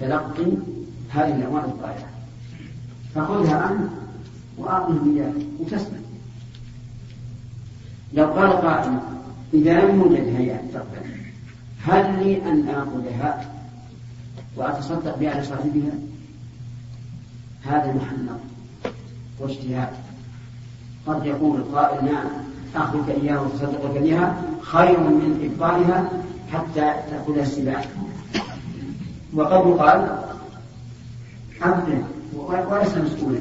تلقي 0.00 0.52
هذه 1.10 1.36
الأموال 1.36 1.64
الضائعة. 1.64 2.08
فخذها 3.14 3.70
أنت 3.72 3.90
وأعطهم 4.58 5.16
إياه 5.16 5.32
وتسمع. 5.60 5.98
لو 8.12 8.26
قال 8.26 8.52
قائل 8.52 8.98
إذا 9.54 9.80
لم 9.80 10.00
يوجد 10.00 10.36
هيئة 10.36 10.60
تقبل 10.74 11.12
هل 11.84 12.24
لي 12.24 12.42
أن 12.50 12.68
آخذها 12.68 13.52
وأتصدق 14.56 15.18
بها 15.18 15.40
لصاحبها 15.40 15.92
هذا 17.62 17.94
محل 17.94 18.24
نظر 18.24 18.38
واجتهاد. 19.40 19.88
قد 21.06 21.26
يقول 21.26 21.56
القائل 21.56 22.04
نعم 22.04 22.26
أخذك 22.76 23.08
إياها 23.08 23.40
وتصدق 23.40 24.00
بها 24.00 24.42
خير 24.60 25.00
من 25.00 25.50
إبطالها 25.52 26.08
حتى 26.52 26.94
تأخذها 27.10 27.42
السباع. 27.42 27.84
وقد 29.34 29.66
يقال 29.66 30.18
عبد 31.60 32.04
وليس 32.36 32.96
مسؤولا. 32.96 33.40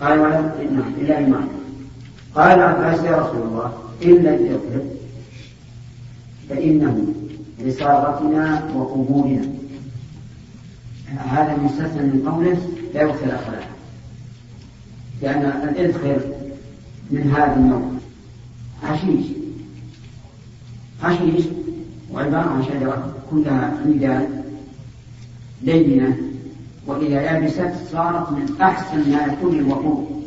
قال 0.00 0.18
ولم 0.20 0.52
إلا 1.00 1.18
إمام 1.18 1.48
قال 2.34 2.60
عباس 2.60 3.04
يا 3.04 3.16
رسول 3.16 3.42
الله 3.42 3.72
إلا 4.02 4.34
الإطلق 4.34 4.84
فإنه 6.48 7.06
لصاغتنا 7.64 8.70
وقبورنا. 8.74 9.48
هذا 11.18 11.56
مستثنى 11.56 12.02
من 12.02 12.28
قوله 12.28 12.58
لا 12.94 13.02
يغسل 13.02 13.30
أخلاقه. 13.30 13.66
لأن 15.22 15.68
الإذخر 15.68 16.20
من 17.10 17.34
هذا 17.36 17.56
النوع. 17.56 17.90
حشيش. 18.82 19.26
حشيش 21.02 21.44
وعبارة 22.12 22.48
عن 22.48 22.62
شجرة 22.62 23.14
كلها 23.30 23.78
عمدان 23.84 24.42
لينة 25.62 26.16
وإذا 26.86 27.36
يبست 27.36 27.72
صارت 27.92 28.32
من 28.32 28.56
أحسن 28.60 29.10
ما 29.10 29.32
يكون 29.32 29.58
الوقود. 29.58 30.22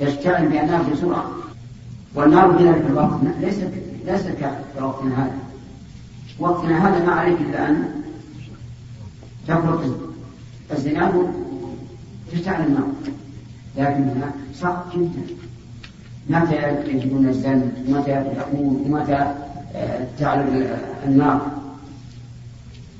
تشتعل 0.00 0.48
بأنها 0.48 0.82
بسرعة. 0.92 1.30
والنار 2.14 2.58
في 2.58 2.64
ذلك 2.64 2.84
الوقت 2.86 3.20
ليس 3.40 3.58
ليس 4.06 4.22
كوقتنا 4.78 5.24
هذا. 5.24 5.38
وقتنا 6.38 6.88
هذا 6.88 7.06
ما 7.06 7.12
عليك 7.12 7.40
إلا 7.40 7.68
أن 7.68 8.02
تفرق 9.48 9.98
الزناد 10.72 11.32
تشتعل 12.32 12.66
النار. 12.66 12.88
لكنها 13.76 14.32
صعب 14.54 14.84
جدا. 14.94 15.22
متى 16.30 16.56
يجدون 16.86 17.28
الزن؟ 17.28 17.72
ومتى 17.88 18.10
يطلقون 18.10 18.84
ومتى 18.86 19.34
تعلو 20.18 20.66
النار؟ 21.06 21.50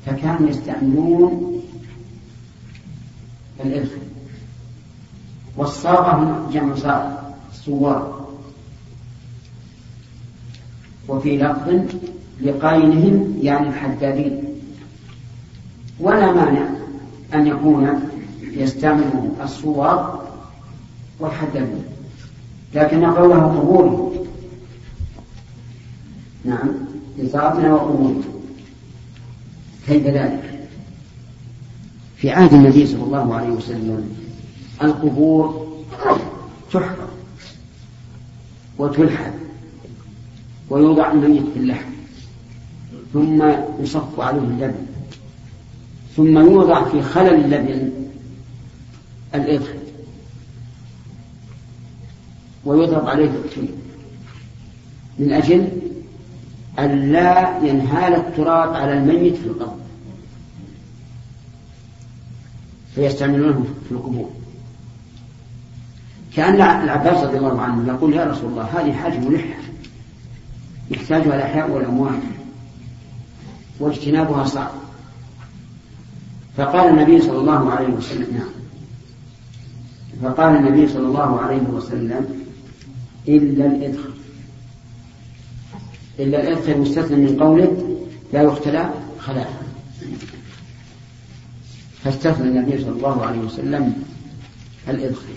فكانوا 0.07 0.49
يستعملون 0.49 1.62
الإلف 3.61 3.93
والصاغة 5.57 6.49
جمع 6.53 6.75
صاغ 6.75 7.11
صور. 7.53 8.23
وفي 11.09 11.39
لفظ 11.39 11.97
لقينهم 12.41 13.39
يعني 13.43 13.69
الحدادين. 13.69 14.45
ولا 16.01 16.33
مانع 16.33 16.67
أن 17.35 17.47
يكون 17.47 18.01
يستعمل 18.43 19.31
الصور 19.43 20.23
والحدادين. 21.21 21.85
لكن 22.75 23.05
قوله 23.05 23.43
قبول. 23.43 24.13
نعم 26.45 26.69
لصاغتنا 27.19 27.75
وقبول 27.75 28.15
كيف 29.87 30.07
ذلك؟ 30.07 30.52
في 32.23 32.31
عهد 32.31 32.53
النبي 32.53 32.87
صلى 32.87 33.03
الله 33.03 33.35
عليه 33.35 33.49
وسلم 33.49 34.17
القبور 34.83 35.73
تحفر 36.73 37.09
وتلحد 38.79 39.33
ويوضع 40.71 41.13
الميت 41.13 41.43
في 41.55 41.59
اللحم 41.59 41.91
ثم 43.13 43.53
يصف 43.81 44.21
عليه 44.21 44.39
اللبن 44.39 44.87
ثم 46.17 46.39
يوضع 46.39 46.85
في 46.85 47.03
خلل 47.03 47.35
اللبن 47.45 47.93
الإذخر 49.35 49.79
ويضرب 52.65 53.09
عليه 53.09 53.25
الطين 53.31 53.73
من 55.19 55.33
أجل 55.33 55.69
أن 56.79 57.13
لا 57.13 57.59
ينهال 57.59 58.15
التراب 58.15 58.75
على 58.75 58.93
الميت 58.93 59.37
في 59.37 59.47
القبر 59.47 59.82
فيستعملونه 62.95 63.65
في 63.89 63.93
القبور. 63.93 64.31
كأن 66.37 66.55
العباس 66.55 67.25
رضي 67.25 67.39
الله 67.39 67.61
عنه 67.61 67.89
يقول 67.89 68.15
يا 68.15 68.25
رسول 68.25 68.51
الله 68.51 68.65
هذه 68.65 68.93
حاجة 68.93 69.19
ملحة. 69.19 69.63
يحتاجها 70.91 71.37
الأحياء 71.37 71.71
والأموات 71.71 72.23
واجتنابها 73.81 74.45
صعب. 74.45 74.71
فقال 76.57 76.89
النبي 76.89 77.21
صلى 77.21 77.39
الله 77.39 77.71
عليه 77.73 77.89
وسلم 77.89 78.27
نعم. 78.39 78.49
فقال 80.23 80.57
النبي 80.57 80.89
صلى 80.89 81.07
الله 81.07 81.41
عليه 81.41 81.63
وسلم 81.63 82.45
إلا 83.29 83.67
الإدخل 83.67 84.13
إلا 86.19 86.41
الإدخل 86.41 86.79
مستثنى 86.79 87.17
من 87.17 87.43
قوله 87.43 87.99
لا 88.33 88.43
يختلى 88.43 88.91
خلاء. 89.19 89.63
فاستثنى 92.05 92.49
النبي 92.49 92.83
صلى 92.83 92.91
الله 92.91 93.25
عليه 93.25 93.39
وسلم 93.39 94.03
الإدخل 94.89 95.35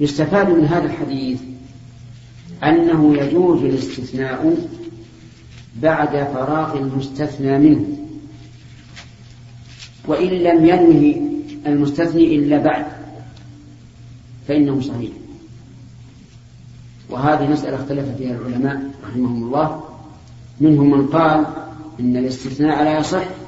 يستفاد 0.00 0.50
من 0.50 0.64
هذا 0.64 0.84
الحديث 0.86 1.40
أنه 2.64 3.16
يجوز 3.16 3.62
الاستثناء 3.62 4.56
بعد 5.82 6.08
فراغ 6.08 6.78
المستثنى 6.78 7.58
منه. 7.58 7.84
وإن 10.06 10.28
لم 10.28 10.66
ينوه 10.66 11.30
المستثني 11.66 12.36
إلا 12.36 12.58
بعد 12.58 12.86
فإنه 14.48 14.80
صحيح. 14.80 15.10
وهذه 17.10 17.52
مسألة 17.52 17.76
اختلف 17.76 18.16
فيها 18.18 18.36
العلماء 18.36 18.90
رحمهم 19.04 19.44
الله. 19.44 19.84
منهم 20.60 20.90
من 20.90 21.06
قال 21.06 21.46
إن 22.00 22.16
الاستثناء 22.16 22.84
لا 22.84 22.98
يصح 22.98 23.39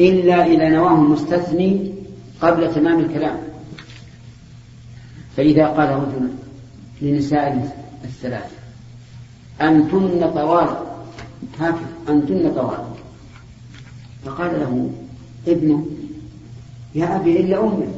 إلا 0.00 0.46
إذا 0.46 0.68
نواه 0.68 0.94
المستثني 0.94 1.94
قبل 2.40 2.74
تمام 2.74 3.00
الكلام. 3.00 3.38
فإذا 5.36 5.66
قال 5.66 5.88
رجل 5.88 6.28
لنساء 7.02 7.74
الثلاث 8.04 8.50
أنتن 9.60 10.30
طوال 10.34 10.76
هكذا 11.60 11.88
أنتن 12.08 12.52
طوال. 12.54 12.84
فقال 14.24 14.60
له 14.60 14.90
ابنه 15.48 15.86
يا 16.94 17.16
أبي 17.16 17.40
إلا 17.40 17.60
أمي 17.64 17.88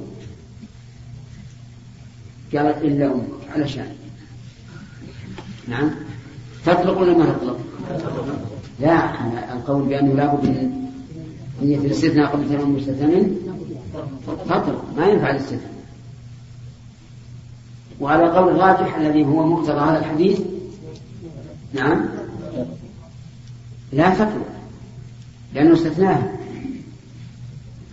قالت 2.54 2.82
إلا 2.82 3.06
أمك 3.06 3.24
علشان 3.54 3.88
نعم. 5.68 5.90
تطلق 6.66 6.98
ولا 6.98 7.18
ما 7.18 7.24
تطلق؟ 7.24 7.58
لا 8.80 9.10
القول 9.54 9.82
بأنه 9.82 10.14
لا 10.14 10.34
بد 10.34 10.44
من 10.44 10.85
نية 11.62 11.78
الاستثناء 11.78 12.26
قبل 12.26 12.48
تمام 12.48 12.60
المستثنى 12.60 13.22
تطلق 14.48 14.84
ما 14.96 15.06
ينفع 15.06 15.30
الاستثناء 15.30 15.76
وعلى 18.00 18.24
القول 18.24 18.48
الراجح 18.48 18.96
الذي 18.96 19.24
هو 19.24 19.46
مقتضى 19.46 19.80
هذا 19.80 19.98
الحديث 19.98 20.40
نعم 21.74 22.04
لا 23.92 24.14
تطلق 24.14 24.46
لأنه 25.54 25.74
استثناها. 25.74 26.32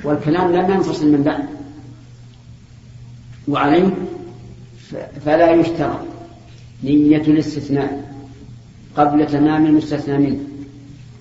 والكلام 0.04 0.52
لم 0.52 0.72
ينفصل 0.72 1.12
من 1.12 1.24
بعد. 1.24 1.46
وعليه 3.48 3.90
فلا 5.26 5.52
يشترط 5.52 6.00
نية 6.84 7.18
الاستثناء 7.18 8.14
قبل 8.98 9.28
تمام 9.28 9.66
المستثنى 9.66 10.18
منه. 10.18 10.40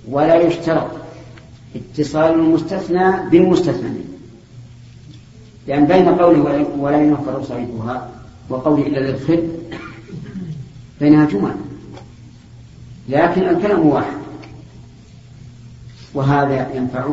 ولا 0.09 0.43
يشترط 0.43 1.02
اتصال 1.77 2.35
المستثنى 2.35 3.31
بالمستثنى. 3.31 3.91
لأن 5.67 5.87
بين 5.87 6.09
قوله 6.09 6.67
ولا 6.79 7.03
ينفر 7.03 7.43
صعيدها 7.43 8.11
وقوله 8.49 8.87
إلا 8.87 8.99
للخل 9.01 9.49
بينها 11.01 11.27
جمل 11.27 11.55
لكن 13.09 13.43
الكلام 13.43 13.87
واحد. 13.87 14.17
وهذا 16.15 16.75
ينفع 16.75 17.09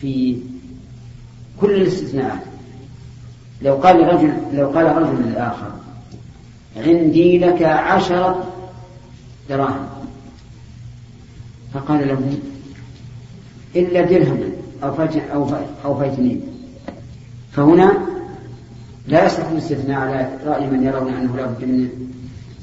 في 0.00 0.38
كل 1.60 1.70
الاستثناءات. 1.74 2.42
لو 3.62 3.74
قال 3.74 4.14
رجل 4.14 4.32
لو 4.52 4.68
قال 4.68 4.96
رجل 4.96 5.22
للآخر 5.22 5.72
عندي 6.76 7.38
لك 7.38 7.62
عشرة 7.62 8.52
دراهم. 9.48 9.88
فقال 11.74 12.08
له 12.08 12.38
إلا 13.76 14.02
درهما 14.02 14.50
أو 14.82 14.94
أو 15.32 15.48
أو 15.84 15.94
فايتنين 15.94 16.40
فهنا 17.52 17.92
لا 19.08 19.26
يصح 19.26 19.46
الاستثناء 19.46 20.00
على 20.00 20.28
رأي 20.46 20.66
من 20.70 20.82
يرون 20.82 21.14
أنه 21.14 21.36
لا 21.36 21.46
بد 21.46 21.64
من 21.64 21.88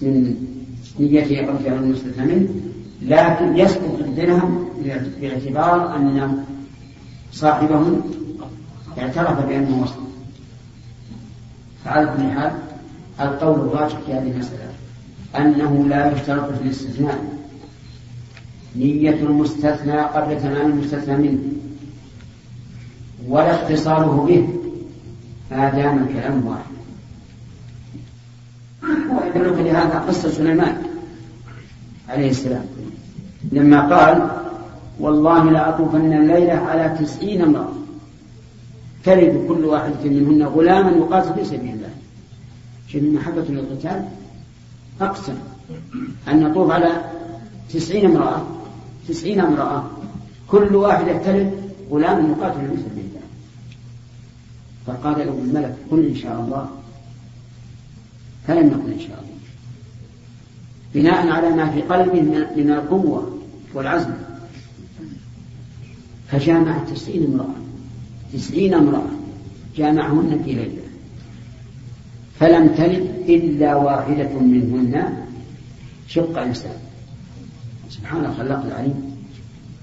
من 0.01 0.35
نيته 0.99 1.47
قبل 1.47 1.67
أن 1.67 1.77
المستثنى 1.77 2.25
منه. 2.25 2.49
لكن 3.01 3.57
يسقط 3.57 3.99
الدرهم 3.99 4.69
باعتبار 5.21 5.95
أن 5.95 6.43
صاحبه 7.31 8.01
اعترف 8.97 9.45
بأنه 9.45 9.81
وصل. 9.81 10.01
فعلى 11.85 12.05
كل 12.05 12.31
حال 12.31 12.51
القول 13.19 13.59
الراجح 13.59 13.99
في 14.05 14.13
هذه 14.13 14.31
المسألة 14.31 14.69
أنه 15.37 15.87
لا 15.87 16.11
يشترط 16.11 16.53
في 16.53 16.63
الاستثناء. 16.63 17.38
نية 18.75 19.15
المستثنى 19.15 19.99
قبل 19.99 20.41
تمام 20.41 20.71
المستثنى 20.71 21.17
منه. 21.17 21.39
ولا 23.27 23.71
اتصاله 23.71 24.25
به. 24.27 24.47
ما 25.51 25.69
دام 25.69 26.03
الكلام 26.03 26.47
واحد. 26.47 26.69
ويدلك 29.11 29.59
لهذا 29.59 29.99
قصة 29.99 30.29
سليمان 30.29 30.83
عليه 32.09 32.29
السلام. 32.29 32.65
لما 33.51 33.95
قال 33.95 34.29
والله 34.99 35.51
لأطوفن 35.51 36.13
الليلة 36.13 36.53
على 36.53 36.97
تسعين 36.99 37.41
امرأة. 37.41 37.73
تلد 39.03 39.45
كل 39.47 39.65
واحدة 39.65 40.09
منهن 40.09 40.43
غلاما 40.43 40.89
يقاتل 40.89 41.33
في 41.33 41.45
سبيل 41.45 41.73
الله. 41.73 41.89
شيء 42.87 43.13
محبة 43.13 43.45
للقتال. 43.49 44.05
أقسم 45.01 45.35
أن 46.31 46.43
نطوف 46.43 46.71
على 46.71 47.01
تسعين 47.73 48.05
امرأة. 48.05 48.41
تسعين 49.09 49.39
امرأة 49.39 49.83
كل 50.47 50.75
واحدة 50.75 51.17
تلد 51.17 51.51
غلام 51.91 52.31
يقاتل 52.31 52.59
في 52.59 52.77
سبيل 52.77 53.03
الله. 53.09 53.21
فقال 54.87 55.27
له 55.27 55.33
الملك 55.33 55.75
قل 55.91 56.05
إن 56.05 56.15
شاء 56.15 56.41
الله. 56.41 56.69
فلم 58.47 58.67
نقل 58.67 58.91
إن 58.91 58.99
شاء 58.99 59.23
الله. 59.23 59.39
بناء 60.93 61.27
على 61.27 61.49
ما 61.49 61.69
في 61.69 61.81
قلبه 61.81 62.21
من 62.55 62.71
القوة 62.71 63.37
والعزم. 63.73 64.13
فجامع 66.27 66.77
تسعين 66.77 67.23
امرأة 67.23 67.55
تسعين 68.33 68.73
امرأة 68.73 69.09
جامعهن 69.77 70.41
في 70.45 70.53
ليلة. 70.53 70.81
فلم 72.39 72.67
تلد 72.67 73.23
إلا 73.29 73.75
واحدة 73.75 74.39
منهن. 74.39 75.25
شق 76.07 76.37
إنسان. 76.37 76.88
سبحان 77.99 78.25
الخلاق 78.25 78.65
العليم. 78.65 79.15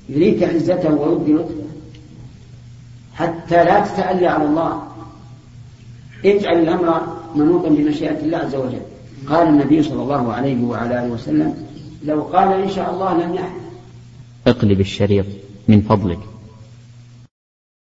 يريك 0.08 0.42
عزته 0.42 0.94
ويبدي 0.94 1.32
لطفه. 1.32 1.66
حتى 3.14 3.64
لا 3.64 3.86
تتألى 3.86 4.26
على 4.26 4.44
الله. 4.44 4.82
اجعل 6.24 6.58
الأمر 6.58 7.16
منوطا 7.34 7.68
بمشيئة 7.68 8.20
الله 8.20 8.38
عز 8.38 8.54
وجل. 8.54 8.80
قال 9.28 9.48
النبي 9.48 9.82
صلى 9.82 10.02
الله 10.02 10.32
عليه 10.32 10.64
وعلى 10.64 11.04
آله 11.04 11.12
وسلم 11.12 11.54
لو 12.04 12.22
قال 12.22 12.62
إن 12.62 12.70
شاء 12.70 12.94
الله 12.94 13.24
لم 13.24 13.34
يحدث. 13.34 13.66
اقلب 14.46 14.80
الشريط 14.80 15.26
من 15.68 15.80
فضلك. 15.80 16.18